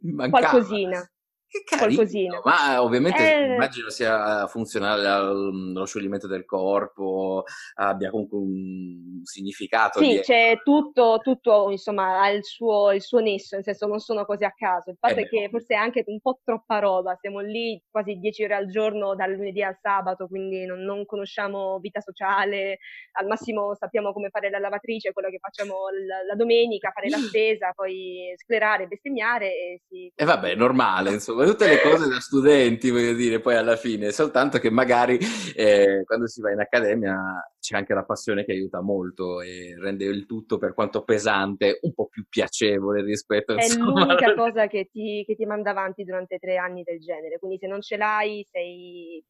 Qualcosina. 0.30 1.08
Che 1.50 1.62
carino, 1.64 1.94
qualcosina. 1.94 2.40
Ma 2.44 2.82
ovviamente 2.82 3.22
eh... 3.22 3.54
immagino 3.54 3.88
sia 3.88 4.46
funzionale 4.48 5.06
allo 5.08 5.86
scioglimento 5.86 6.26
del 6.26 6.44
corpo, 6.44 7.44
abbia 7.76 8.10
comunque 8.10 8.36
un 8.36 9.20
significato. 9.22 9.98
Sì, 9.98 10.08
di... 10.08 10.20
c'è 10.20 10.60
tutto, 10.62 11.20
tutto 11.22 11.70
insomma, 11.70 12.20
ha 12.20 12.28
il 12.28 12.44
suo, 12.44 12.92
il 12.92 13.00
suo, 13.00 13.20
nesso, 13.20 13.54
nel 13.54 13.64
senso 13.64 13.86
non 13.86 13.98
sono 13.98 14.26
cose 14.26 14.44
a 14.44 14.52
caso. 14.54 14.90
Il 14.90 14.98
fatto 15.00 15.20
eh 15.20 15.22
è 15.22 15.28
che 15.28 15.48
forse 15.50 15.72
è 15.72 15.78
anche 15.78 16.04
un 16.06 16.20
po' 16.20 16.38
troppa 16.44 16.80
roba, 16.80 17.16
siamo 17.18 17.40
lì 17.40 17.82
quasi 17.90 18.18
10 18.18 18.44
ore 18.44 18.54
al 18.54 18.68
giorno 18.68 19.14
dal 19.14 19.32
lunedì 19.32 19.62
al 19.62 19.78
sabato, 19.80 20.26
quindi 20.26 20.66
non, 20.66 20.80
non 20.80 21.06
conosciamo 21.06 21.78
vita 21.78 22.00
sociale, 22.00 22.76
al 23.12 23.26
massimo 23.26 23.74
sappiamo 23.74 24.12
come 24.12 24.28
fare 24.28 24.50
la 24.50 24.58
lavatrice, 24.58 25.12
quello 25.14 25.30
che 25.30 25.38
facciamo 25.38 25.88
la, 26.06 26.24
la 26.28 26.34
domenica, 26.34 26.90
fare 26.90 27.08
la 27.08 27.16
spesa, 27.16 27.72
poi 27.74 28.34
sclerare, 28.36 28.86
bestemmiare 28.86 29.46
e 29.46 29.80
sì. 29.88 30.12
E 30.14 30.24
vabbè, 30.26 30.54
normale, 30.54 31.12
insomma 31.12 31.37
ma 31.38 31.46
tutte 31.46 31.68
le 31.68 31.80
cose 31.80 32.08
da 32.08 32.18
studenti, 32.18 32.90
voglio 32.90 33.12
dire, 33.12 33.38
poi 33.38 33.54
alla 33.54 33.76
fine, 33.76 34.10
soltanto 34.10 34.58
che 34.58 34.70
magari 34.70 35.18
eh, 35.54 36.02
quando 36.04 36.26
si 36.26 36.40
va 36.40 36.50
in 36.50 36.58
accademia 36.58 37.16
c'è 37.60 37.76
anche 37.76 37.94
la 37.94 38.04
passione 38.04 38.44
che 38.44 38.52
aiuta 38.52 38.80
molto 38.80 39.40
e 39.40 39.76
rende 39.78 40.04
il 40.06 40.26
tutto, 40.26 40.58
per 40.58 40.74
quanto 40.74 41.04
pesante, 41.04 41.78
un 41.82 41.94
po' 41.94 42.08
più 42.08 42.24
piacevole 42.28 43.02
rispetto 43.02 43.52
a... 43.52 43.56
È 43.56 43.62
insomma, 43.62 44.04
l'unica 44.04 44.34
cosa 44.34 44.66
che 44.66 44.88
ti, 44.90 45.22
che 45.24 45.36
ti 45.36 45.44
manda 45.44 45.70
avanti 45.70 46.02
durante 46.02 46.38
tre 46.38 46.56
anni 46.56 46.82
del 46.82 46.98
genere, 46.98 47.38
quindi 47.38 47.58
se 47.58 47.68
non 47.68 47.80
ce 47.80 47.96
l'hai 47.96 48.44
sei 48.50 49.24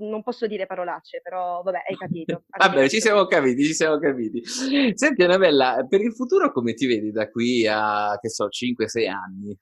non 0.00 0.22
posso 0.22 0.46
dire 0.46 0.66
parolacce, 0.66 1.20
però 1.22 1.62
vabbè, 1.62 1.84
hai 1.88 1.96
capito. 1.96 2.44
vabbè, 2.54 2.86
ci 2.86 3.00
siamo 3.00 3.24
capiti, 3.24 3.64
ci 3.64 3.72
siamo 3.72 3.98
capiti. 3.98 4.42
Senti 4.44 5.22
Annabella, 5.22 5.86
per 5.88 6.02
il 6.02 6.12
futuro 6.12 6.52
come 6.52 6.74
ti 6.74 6.86
vedi 6.86 7.10
da 7.10 7.30
qui 7.30 7.66
a, 7.66 8.18
che 8.20 8.28
so, 8.28 8.48
5-6 8.48 9.08
anni? 9.08 9.58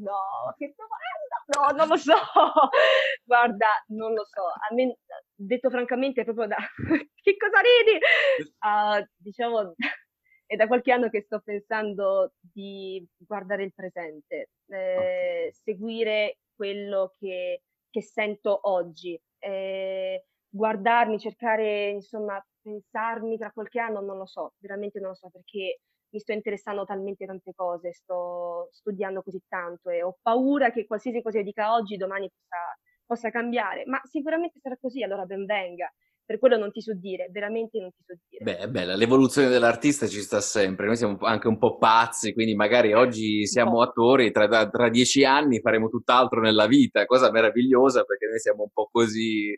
No, 0.00 0.54
che 0.56 0.74
domanda! 0.76 1.74
No, 1.74 1.76
non 1.76 1.88
lo 1.88 1.96
so. 1.96 2.12
Guarda, 3.24 3.66
non 3.88 4.12
lo 4.14 4.24
so. 4.24 4.42
A 4.42 4.74
me, 4.74 4.98
detto 5.34 5.70
francamente, 5.70 6.24
proprio 6.24 6.46
da... 6.46 6.56
che 7.22 7.36
cosa 7.36 7.60
ridi? 7.60 7.98
Uh, 8.60 9.04
diciamo, 9.16 9.74
è 10.46 10.56
da 10.56 10.66
qualche 10.66 10.92
anno 10.92 11.08
che 11.10 11.22
sto 11.22 11.40
pensando 11.40 12.32
di 12.40 13.04
guardare 13.16 13.64
il 13.64 13.74
presente, 13.74 14.50
eh, 14.68 15.50
seguire 15.52 16.38
quello 16.54 17.14
che 17.18 17.62
che 17.90 18.02
sento 18.02 18.58
oggi. 18.68 19.20
Eh, 19.38 20.24
guardarmi, 20.48 21.18
cercare, 21.18 21.90
insomma, 21.90 22.44
pensarmi 22.60 23.38
tra 23.38 23.50
qualche 23.52 23.80
anno, 23.80 24.00
non 24.00 24.18
lo 24.18 24.26
so, 24.26 24.54
veramente 24.58 24.98
non 25.00 25.10
lo 25.10 25.14
so 25.14 25.30
perché 25.30 25.80
mi 26.10 26.18
sto 26.20 26.32
interessando 26.32 26.84
talmente 26.84 27.26
tante 27.26 27.52
cose, 27.54 27.92
sto 27.92 28.68
studiando 28.72 29.22
così 29.22 29.40
tanto 29.48 29.90
e 29.90 30.02
ho 30.02 30.18
paura 30.20 30.70
che 30.70 30.86
qualsiasi 30.86 31.22
cosa 31.22 31.38
io 31.38 31.44
dica 31.44 31.74
oggi, 31.74 31.96
domani 31.96 32.30
possa, 32.30 32.78
possa 33.04 33.30
cambiare, 33.30 33.84
ma 33.86 34.00
sicuramente 34.04 34.58
sarà 34.60 34.76
così, 34.80 35.02
allora 35.02 35.24
ben 35.24 35.44
venga 35.44 35.92
per 36.28 36.38
quello 36.38 36.58
non 36.58 36.70
ti 36.70 36.82
so 36.82 36.92
dire, 36.92 37.30
veramente 37.32 37.80
non 37.80 37.88
ti 37.90 38.02
so 38.04 38.14
dire. 38.28 38.44
Beh, 38.44 38.58
è 38.58 38.68
bella, 38.68 38.94
l'evoluzione 38.96 39.48
dell'artista 39.48 40.06
ci 40.06 40.20
sta 40.20 40.42
sempre, 40.42 40.84
noi 40.84 40.96
siamo 40.96 41.16
anche 41.20 41.48
un 41.48 41.56
po' 41.56 41.78
pazzi, 41.78 42.34
quindi 42.34 42.54
magari 42.54 42.92
oggi 42.92 43.46
siamo 43.46 43.80
attori, 43.80 44.30
tra, 44.30 44.68
tra 44.68 44.90
dieci 44.90 45.24
anni 45.24 45.62
faremo 45.62 45.88
tutt'altro 45.88 46.42
nella 46.42 46.66
vita, 46.66 47.06
cosa 47.06 47.30
meravigliosa 47.30 48.04
perché 48.04 48.26
noi 48.26 48.40
siamo 48.40 48.64
un 48.64 48.68
po' 48.74 48.90
così, 48.92 49.56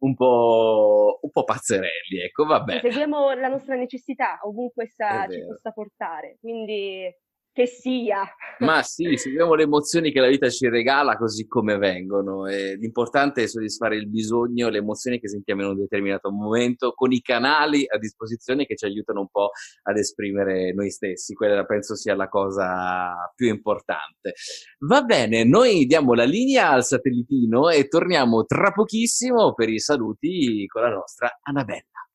un 0.00 0.14
po', 0.14 1.18
un 1.22 1.30
po 1.30 1.44
pazzerelli, 1.44 2.20
ecco, 2.22 2.44
vabbè. 2.44 2.80
Seguiamo 2.80 3.32
la 3.32 3.48
nostra 3.48 3.74
necessità, 3.74 4.38
ovunque 4.42 4.84
essa 4.84 5.26
ci 5.28 5.44
possa 5.44 5.72
portare, 5.72 6.36
quindi 6.40 7.10
che 7.52 7.66
sia. 7.66 8.22
Ma 8.58 8.82
sì, 8.82 9.16
seguiamo 9.16 9.54
le 9.54 9.64
emozioni 9.64 10.12
che 10.12 10.20
la 10.20 10.28
vita 10.28 10.48
ci 10.48 10.68
regala 10.68 11.16
così 11.16 11.46
come 11.46 11.78
vengono. 11.78 12.46
E 12.46 12.76
l'importante 12.76 13.42
è 13.42 13.46
soddisfare 13.46 13.96
il 13.96 14.08
bisogno, 14.08 14.68
le 14.68 14.78
emozioni 14.78 15.18
che 15.18 15.28
sentiamo 15.28 15.62
in 15.62 15.68
un 15.68 15.78
determinato 15.78 16.30
momento, 16.30 16.92
con 16.94 17.12
i 17.12 17.20
canali 17.20 17.84
a 17.88 17.98
disposizione 17.98 18.66
che 18.66 18.76
ci 18.76 18.84
aiutano 18.84 19.20
un 19.20 19.28
po' 19.28 19.50
ad 19.82 19.96
esprimere 19.96 20.72
noi 20.72 20.90
stessi. 20.90 21.34
Quella 21.34 21.64
penso 21.64 21.96
sia 21.96 22.14
la 22.14 22.28
cosa 22.28 23.30
più 23.34 23.48
importante. 23.48 24.34
Va 24.80 25.02
bene, 25.02 25.44
noi 25.44 25.86
diamo 25.86 26.14
la 26.14 26.24
linea 26.24 26.70
al 26.70 26.84
satellitino 26.84 27.68
e 27.68 27.88
torniamo 27.88 28.44
tra 28.44 28.72
pochissimo 28.72 29.54
per 29.54 29.68
i 29.68 29.78
saluti 29.78 30.66
con 30.66 30.82
la 30.82 30.90
nostra 30.90 31.38
Annabella. 31.42 32.09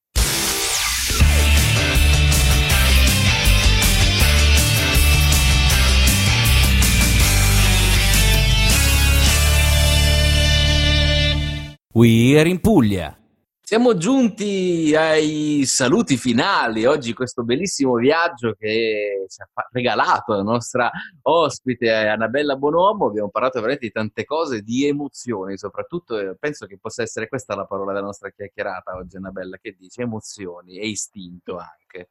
We 11.96 12.38
are 12.38 12.50
in 12.50 12.60
Puglia. 12.60 13.18
Siamo 13.62 13.96
giunti 13.96 14.94
ai 14.94 15.64
saluti 15.64 16.18
finali. 16.18 16.84
Oggi 16.84 17.14
questo 17.14 17.46
bellissimo 17.46 17.96
viaggio 17.96 18.52
che 18.52 19.24
ci 19.30 19.42
ha 19.42 19.70
regalato 19.72 20.34
la 20.34 20.42
nostra 20.42 20.92
ospite 21.22 21.90
Annabella 21.90 22.58
Bonomo. 22.58 23.06
Abbiamo 23.06 23.30
parlato 23.30 23.60
veramente 23.62 23.86
di 23.86 23.94
tante 23.94 24.26
cose, 24.26 24.62
di 24.62 24.86
emozioni, 24.86 25.58
soprattutto 25.58 26.20
eh, 26.20 26.36
penso 26.38 26.66
che 26.66 26.78
possa 26.78 27.02
essere 27.02 27.30
questa 27.30 27.56
la 27.56 27.66
parola 27.66 27.94
della 27.94 28.04
nostra 28.04 28.30
chiacchierata 28.30 28.98
oggi, 28.98 29.16
Annabella, 29.16 29.58
che 29.58 29.78
dice 29.80 30.02
emozioni 30.02 30.78
e 30.78 30.90
istinto 30.90 31.56
anche. 31.56 32.10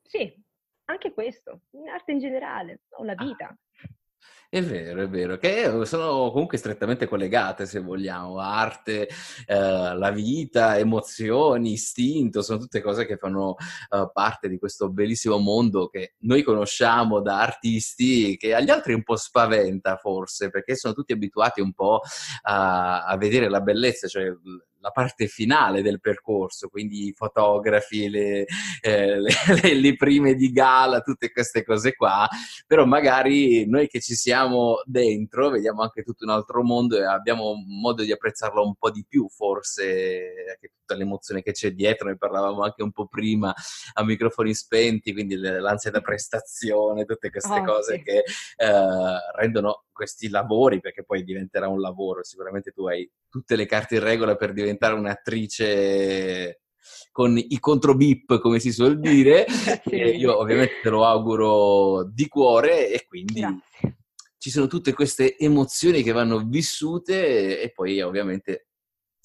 Sì, 0.00 0.32
anche 0.84 1.12
questo, 1.12 1.62
arte 1.92 2.12
in 2.12 2.20
generale, 2.20 2.82
o 2.90 3.02
la 3.02 3.14
ah. 3.16 3.24
vita. 3.24 3.46
Ah. 3.46 3.58
È 4.54 4.62
vero, 4.62 5.02
è 5.02 5.08
vero, 5.08 5.36
che 5.36 5.68
sono 5.84 6.30
comunque 6.30 6.58
strettamente 6.58 7.08
collegate, 7.08 7.66
se 7.66 7.80
vogliamo, 7.80 8.38
arte, 8.38 9.08
eh, 9.46 9.96
la 9.96 10.10
vita, 10.12 10.78
emozioni, 10.78 11.72
istinto, 11.72 12.40
sono 12.40 12.60
tutte 12.60 12.80
cose 12.80 13.04
che 13.04 13.16
fanno 13.16 13.56
eh, 13.90 14.08
parte 14.12 14.48
di 14.48 14.56
questo 14.58 14.90
bellissimo 14.90 15.38
mondo 15.38 15.88
che 15.88 16.14
noi 16.20 16.44
conosciamo 16.44 17.20
da 17.20 17.40
artisti, 17.40 18.36
che 18.36 18.54
agli 18.54 18.70
altri 18.70 18.92
un 18.94 19.02
po' 19.02 19.16
spaventa 19.16 19.96
forse, 19.96 20.50
perché 20.50 20.76
sono 20.76 20.94
tutti 20.94 21.12
abituati 21.12 21.60
un 21.60 21.72
po' 21.72 22.00
a, 22.42 23.06
a 23.06 23.16
vedere 23.16 23.48
la 23.48 23.60
bellezza, 23.60 24.06
cioè 24.06 24.32
la 24.84 24.90
parte 24.90 25.28
finale 25.28 25.80
del 25.80 25.98
percorso, 25.98 26.68
quindi 26.68 27.06
i 27.06 27.12
fotografi, 27.14 28.10
le, 28.10 28.44
eh, 28.82 29.18
le, 29.62 29.74
le, 29.74 29.96
prime 29.96 30.34
di 30.34 30.52
gala, 30.52 31.00
tutte 31.00 31.32
queste 31.32 31.64
cose 31.64 31.94
qua, 31.94 32.28
però 32.66 32.84
magari 32.84 33.66
noi 33.66 33.88
che 33.88 34.00
ci 34.00 34.14
siamo 34.14 34.82
dentro 34.84 35.48
vediamo 35.48 35.80
anche 35.80 36.02
tutto 36.02 36.24
un 36.24 36.30
altro 36.30 36.62
mondo 36.62 36.98
e 36.98 37.04
abbiamo 37.04 37.54
modo 37.66 38.02
di 38.02 38.12
apprezzarlo 38.12 38.62
un 38.62 38.74
po' 38.74 38.90
di 38.90 39.06
più, 39.08 39.26
forse 39.30 40.34
anche 40.50 40.72
tutta 40.76 40.96
l'emozione 40.96 41.40
che 41.40 41.52
c'è 41.52 41.70
dietro, 41.70 42.08
ne 42.08 42.18
parlavamo 42.18 42.62
anche 42.62 42.82
un 42.82 42.92
po' 42.92 43.06
prima 43.06 43.54
a 43.94 44.04
microfoni 44.04 44.52
spenti, 44.52 45.14
quindi 45.14 45.36
l'ansia 45.36 45.90
da 45.90 46.02
prestazione, 46.02 47.06
tutte 47.06 47.30
queste 47.30 47.60
oh, 47.60 47.64
cose 47.64 47.96
sì. 47.96 48.02
che 48.02 48.18
eh, 48.18 49.16
rendono 49.34 49.84
questi 49.94 50.28
lavori, 50.28 50.80
perché 50.80 51.04
poi 51.04 51.24
diventerà 51.24 51.68
un 51.68 51.80
lavoro, 51.80 52.22
sicuramente 52.22 52.72
tu 52.72 52.86
hai 52.86 53.08
tutte 53.30 53.56
le 53.56 53.64
carte 53.66 53.96
in 53.96 54.02
regola 54.02 54.36
per 54.36 54.52
diventare 54.52 54.73
un'attrice 54.78 56.60
con 57.10 57.38
i 57.38 57.58
controbip, 57.60 58.40
come 58.40 58.58
si 58.58 58.72
suol 58.72 58.98
dire. 58.98 59.46
sì. 59.86 59.94
io 59.94 60.36
ovviamente 60.36 60.80
te 60.82 60.90
lo 60.90 61.04
auguro 61.04 62.10
di 62.12 62.26
cuore 62.26 62.90
e 62.90 63.04
quindi 63.06 63.40
Grazie. 63.40 63.98
ci 64.36 64.50
sono 64.50 64.66
tutte 64.66 64.92
queste 64.92 65.38
emozioni 65.38 66.02
che 66.02 66.12
vanno 66.12 66.44
vissute 66.44 67.60
e 67.60 67.72
poi 67.72 68.00
ovviamente 68.00 68.66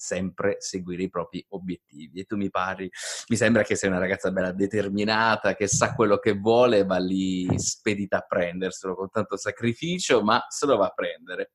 sempre 0.00 0.56
seguire 0.60 1.02
i 1.02 1.10
propri 1.10 1.44
obiettivi. 1.48 2.20
E 2.20 2.24
tu 2.24 2.36
mi 2.36 2.48
pari, 2.48 2.88
mi 3.28 3.36
sembra 3.36 3.62
che 3.62 3.76
sei 3.76 3.90
una 3.90 3.98
ragazza 3.98 4.30
bella 4.30 4.52
determinata, 4.52 5.54
che 5.54 5.66
sa 5.66 5.94
quello 5.94 6.18
che 6.18 6.32
vuole 6.32 6.84
va 6.84 6.98
lì 6.98 7.46
spedita 7.58 8.18
a 8.18 8.26
prenderselo 8.26 8.94
con 8.94 9.10
tanto 9.10 9.36
sacrificio, 9.36 10.22
ma 10.22 10.44
se 10.48 10.66
lo 10.66 10.76
va 10.76 10.86
a 10.86 10.94
prendere. 10.94 11.52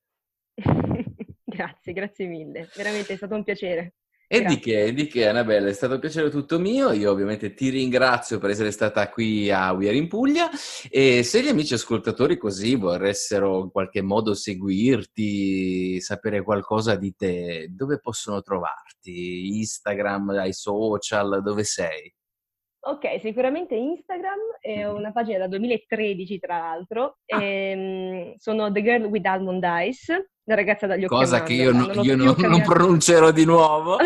grazie, 1.55 1.93
grazie 1.93 2.27
mille. 2.27 2.69
Veramente 2.75 3.13
è 3.13 3.15
stato 3.15 3.35
un 3.35 3.43
piacere. 3.43 3.95
E 4.27 4.43
di 4.43 4.57
che, 4.57 4.91
di 4.91 5.05
che, 5.05 5.27
Annabella, 5.27 5.69
è 5.69 5.73
stato 5.73 5.93
un 5.93 5.99
piacere 5.99 6.31
tutto 6.31 6.57
mio. 6.57 6.91
Io 6.91 7.11
ovviamente 7.11 7.53
ti 7.53 7.69
ringrazio 7.69 8.39
per 8.39 8.49
essere 8.49 8.71
stata 8.71 9.07
qui 9.09 9.51
a 9.51 9.71
We 9.71 9.87
Are 9.87 9.95
in 9.95 10.07
Puglia 10.07 10.49
e 10.89 11.21
se 11.21 11.43
gli 11.43 11.47
amici 11.47 11.75
ascoltatori 11.75 12.35
così 12.35 12.75
vorressero 12.75 13.61
in 13.61 13.69
qualche 13.69 14.01
modo 14.01 14.33
seguirti, 14.33 16.01
sapere 16.01 16.41
qualcosa 16.41 16.95
di 16.95 17.13
te, 17.15 17.67
dove 17.69 17.99
possono 17.99 18.41
trovarti? 18.41 19.57
Instagram, 19.59 20.29
ai 20.29 20.53
social, 20.53 21.43
dove 21.43 21.63
sei? 21.63 22.11
Ok, 22.87 23.19
sicuramente 23.21 23.75
Instagram, 23.75 24.39
è 24.65 24.84
una 24.89 25.12
pagina 25.12 25.38
da 25.38 25.47
2013 25.47 26.39
tra 26.39 26.58
l'altro, 26.58 27.17
ah. 27.28 27.43
e, 27.43 28.34
sono 28.39 28.71
The 28.71 28.82
Girl 28.82 29.04
with 29.06 29.25
Almond 29.25 29.63
Eyes, 29.63 30.08
la 30.45 30.56
ragazza 30.56 30.88
dagli 30.88 31.04
occhi 31.06 31.13
Cosa 31.13 31.43
che 31.43 31.54
io, 31.54 31.71
no, 31.71 31.86
non, 31.86 32.04
io 32.04 32.15
non, 32.15 32.34
non, 32.38 32.63
pronuncerò 32.63 33.30
di 33.30 33.45
nuovo. 33.45 33.97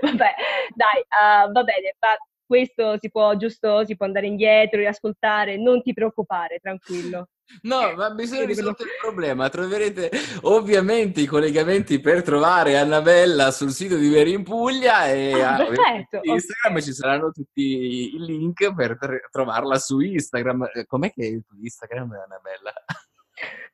Vabbè, 0.00 0.34
dai, 0.74 1.00
uh, 1.00 1.50
va 1.50 1.62
bene, 1.62 1.96
ma 1.98 2.08
questo 2.48 2.96
si 2.98 3.10
può 3.10 3.36
giusto, 3.36 3.84
si 3.84 3.94
può 3.94 4.06
andare 4.06 4.26
indietro, 4.26 4.80
riascoltare, 4.80 5.58
non 5.58 5.82
ti 5.82 5.92
preoccupare, 5.92 6.58
tranquillo. 6.58 7.28
No, 7.62 7.94
ma 7.94 8.10
bisogna 8.10 8.46
risolvere 8.46 8.84
il 8.84 8.98
problema. 9.00 9.48
Troverete 9.50 10.10
ovviamente 10.42 11.20
i 11.20 11.26
collegamenti 11.26 12.00
per 12.00 12.22
trovare 12.22 12.78
Annabella 12.78 13.50
sul 13.50 13.70
sito 13.70 13.96
di 13.96 14.08
Veri 14.08 14.32
in 14.32 14.44
Puglia 14.44 15.10
e 15.10 15.32
ah, 15.32 15.56
perfetto, 15.56 16.20
Instagram 16.22 16.72
okay. 16.72 16.82
ci 16.82 16.92
saranno 16.92 17.30
tutti 17.30 18.14
i 18.14 18.18
link 18.18 18.74
per 18.74 18.98
trovarla 19.30 19.78
su 19.78 20.00
Instagram. 20.00 20.70
Eh, 20.72 20.86
com'è 20.86 21.12
che 21.12 21.22
è 21.22 21.26
il 21.28 21.44
tuo 21.46 21.58
Instagram, 21.60 22.12
Annabella? 22.12 22.72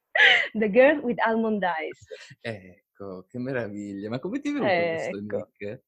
The 0.53 0.71
Girl 0.71 0.99
with 0.99 1.21
Almond 1.21 1.63
Eyes. 1.63 1.99
Ecco, 2.41 3.27
che 3.29 3.39
meraviglia. 3.39 4.09
Ma 4.09 4.19
come 4.19 4.41
ti 4.41 4.51
è 4.51 4.53
venuto 4.53 4.71
ecco. 4.71 5.11
questo 5.11 5.21
nick? 5.21 5.83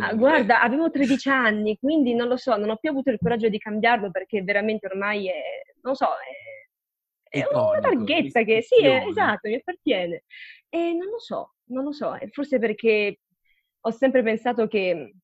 Ah, 0.00 0.14
guarda, 0.14 0.60
avevo 0.60 0.90
13 0.90 1.28
anni, 1.30 1.78
quindi 1.78 2.14
non 2.14 2.28
lo 2.28 2.36
so, 2.36 2.56
non 2.56 2.68
ho 2.68 2.76
più 2.76 2.90
avuto 2.90 3.10
il 3.10 3.18
coraggio 3.18 3.48
di 3.48 3.58
cambiarlo 3.58 4.10
perché 4.10 4.42
veramente 4.42 4.86
ormai 4.86 5.28
è, 5.28 5.40
non 5.80 5.94
so, 5.94 6.06
è 6.06 6.54
è 7.34 7.44
una 7.50 7.80
targhetta 7.80 8.44
che 8.44 8.62
sì, 8.62 8.84
è, 8.84 9.04
esatto, 9.08 9.48
mi 9.48 9.56
appartiene. 9.56 10.22
E 10.68 10.92
non 10.92 11.08
lo 11.08 11.18
so, 11.18 11.54
non 11.70 11.82
lo 11.82 11.92
so, 11.92 12.16
forse 12.30 12.60
perché 12.60 13.18
ho 13.80 13.90
sempre 13.90 14.22
pensato 14.22 14.68
che 14.68 15.14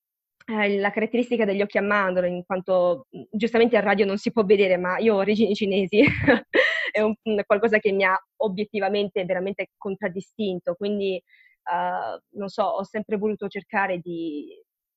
eh, 0.46 0.78
la 0.78 0.90
caratteristica 0.90 1.44
degli 1.44 1.62
occhi 1.62 1.78
a 1.78 1.82
mandorla, 1.82 2.28
in 2.28 2.44
quanto 2.44 3.06
giustamente 3.30 3.76
a 3.76 3.80
radio 3.80 4.06
non 4.06 4.18
si 4.18 4.32
può 4.32 4.44
vedere, 4.44 4.76
ma 4.76 4.98
io 4.98 5.14
ho 5.14 5.18
origini 5.18 5.54
cinesi, 5.54 6.00
è 6.90 7.00
un, 7.00 7.14
qualcosa 7.46 7.78
che 7.78 7.92
mi 7.92 8.02
ha 8.02 8.20
obiettivamente 8.38 9.24
veramente 9.24 9.68
contraddistinto, 9.76 10.74
quindi 10.74 11.22
uh, 11.64 12.38
non 12.38 12.48
so, 12.48 12.62
ho 12.64 12.84
sempre 12.84 13.16
voluto 13.16 13.48
cercare 13.48 13.98
di, 13.98 14.46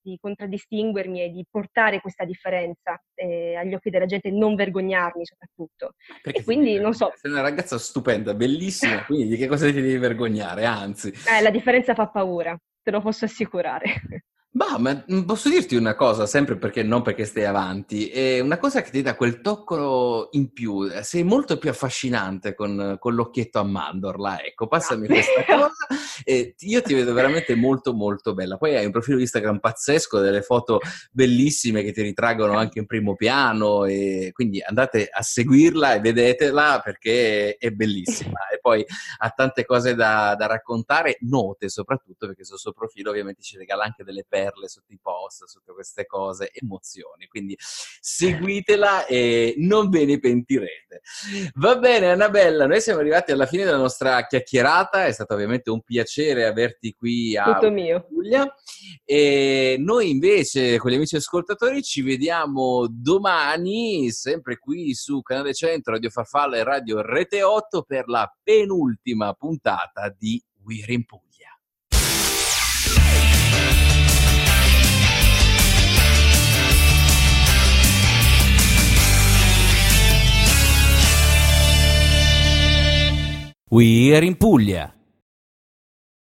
di 0.04 0.18
contraddistinguermi 0.20 1.22
e 1.22 1.30
di 1.30 1.44
portare 1.50 2.00
questa 2.00 2.24
differenza 2.24 3.00
eh, 3.14 3.56
agli 3.56 3.74
occhi 3.74 3.90
della 3.90 4.06
gente, 4.06 4.30
non 4.30 4.54
vergognarmi 4.54 5.24
soprattutto. 5.24 5.94
Perché 6.22 6.40
e 6.40 6.44
quindi 6.44 6.78
non 6.78 6.92
so. 6.92 7.10
Sei 7.16 7.30
una 7.30 7.40
ragazza 7.40 7.78
stupenda, 7.78 8.34
bellissima, 8.34 9.04
quindi 9.06 9.28
di 9.28 9.36
che 9.36 9.46
cosa 9.46 9.66
ti 9.66 9.72
devi 9.72 9.96
vergognare? 9.96 10.66
Anzi, 10.66 11.08
eh, 11.08 11.40
la 11.40 11.50
differenza 11.50 11.94
fa 11.94 12.08
paura, 12.08 12.56
te 12.82 12.90
lo 12.90 13.00
posso 13.00 13.24
assicurare. 13.24 13.84
Bah, 14.56 14.78
ma 14.78 15.04
mm, 15.12 15.22
posso 15.22 15.48
dirti 15.48 15.74
una 15.74 15.96
cosa, 15.96 16.26
sempre 16.26 16.56
perché 16.56 16.84
non 16.84 17.02
perché 17.02 17.24
stai 17.24 17.44
avanti, 17.44 18.06
è 18.08 18.38
una 18.38 18.56
cosa 18.56 18.82
che 18.82 18.90
ti 18.92 19.02
dà 19.02 19.16
quel 19.16 19.40
tocco 19.40 20.28
in 20.30 20.52
più, 20.52 20.88
sei 21.02 21.24
molto 21.24 21.58
più 21.58 21.70
affascinante 21.70 22.54
con, 22.54 22.94
con 23.00 23.16
l'occhietto 23.16 23.58
a 23.58 23.64
mandorla, 23.64 24.44
ecco, 24.44 24.68
passami 24.68 25.08
questa 25.08 25.42
cosa 25.44 25.88
e 26.22 26.54
io 26.56 26.82
ti 26.82 26.94
vedo 26.94 27.12
veramente 27.12 27.56
molto 27.56 27.94
molto 27.94 28.32
bella. 28.32 28.56
Poi 28.56 28.76
hai 28.76 28.84
un 28.84 28.92
profilo 28.92 29.18
Instagram 29.18 29.58
pazzesco, 29.58 30.20
delle 30.20 30.42
foto 30.42 30.78
bellissime 31.10 31.82
che 31.82 31.90
ti 31.90 32.02
ritraggono 32.02 32.56
anche 32.56 32.78
in 32.78 32.86
primo 32.86 33.16
piano 33.16 33.86
e 33.86 34.30
quindi 34.32 34.62
andate 34.62 35.08
a 35.10 35.22
seguirla 35.22 35.94
e 35.94 36.00
vedetela 36.00 36.80
perché 36.80 37.56
è 37.56 37.70
bellissima 37.72 38.46
e 38.54 38.60
poi 38.60 38.84
ha 39.18 39.30
tante 39.30 39.64
cose 39.64 39.96
da, 39.96 40.36
da 40.38 40.46
raccontare, 40.46 41.16
note 41.22 41.68
soprattutto 41.68 42.28
perché 42.28 42.44
sul 42.44 42.58
suo 42.58 42.70
profilo 42.70 43.10
ovviamente 43.10 43.42
ci 43.42 43.56
regala 43.56 43.82
anche 43.82 44.04
delle 44.04 44.24
perle 44.28 44.42
perle 44.44 44.68
sotto 44.68 44.92
i 44.92 44.98
post, 45.00 45.44
sotto 45.44 45.74
queste 45.74 46.06
cose, 46.06 46.50
emozioni. 46.52 47.26
Quindi 47.26 47.56
seguitela 47.58 49.06
e 49.06 49.54
non 49.58 49.88
ve 49.88 50.04
ne 50.04 50.18
pentirete. 50.18 51.00
Va 51.54 51.76
bene, 51.76 52.10
Annabella, 52.10 52.66
noi 52.66 52.80
siamo 52.80 53.00
arrivati 53.00 53.32
alla 53.32 53.46
fine 53.46 53.64
della 53.64 53.78
nostra 53.78 54.26
chiacchierata. 54.26 55.06
È 55.06 55.12
stato 55.12 55.34
ovviamente 55.34 55.70
un 55.70 55.82
piacere 55.82 56.44
averti 56.44 56.94
qui 56.94 57.36
a 57.36 57.54
Tutto 57.54 57.70
mio. 57.70 58.04
Puglia. 58.06 58.54
E 59.04 59.76
noi 59.78 60.10
invece, 60.10 60.78
con 60.78 60.90
gli 60.90 60.96
amici 60.96 61.16
ascoltatori, 61.16 61.82
ci 61.82 62.02
vediamo 62.02 62.86
domani, 62.90 64.10
sempre 64.10 64.58
qui 64.58 64.94
su 64.94 65.22
Canale 65.22 65.54
100, 65.54 65.90
Radio 65.90 66.10
Farfalla 66.10 66.56
e 66.56 66.64
Radio 66.64 67.00
Rete 67.00 67.42
8 67.42 67.82
per 67.82 68.08
la 68.08 68.30
penultima 68.42 69.32
puntata 69.32 70.14
di 70.16 70.42
We're 70.64 70.92
in 70.92 71.04
Puglia. 71.04 71.33
We're 83.74 84.22
in 84.22 84.36
Puglia. 84.36 84.94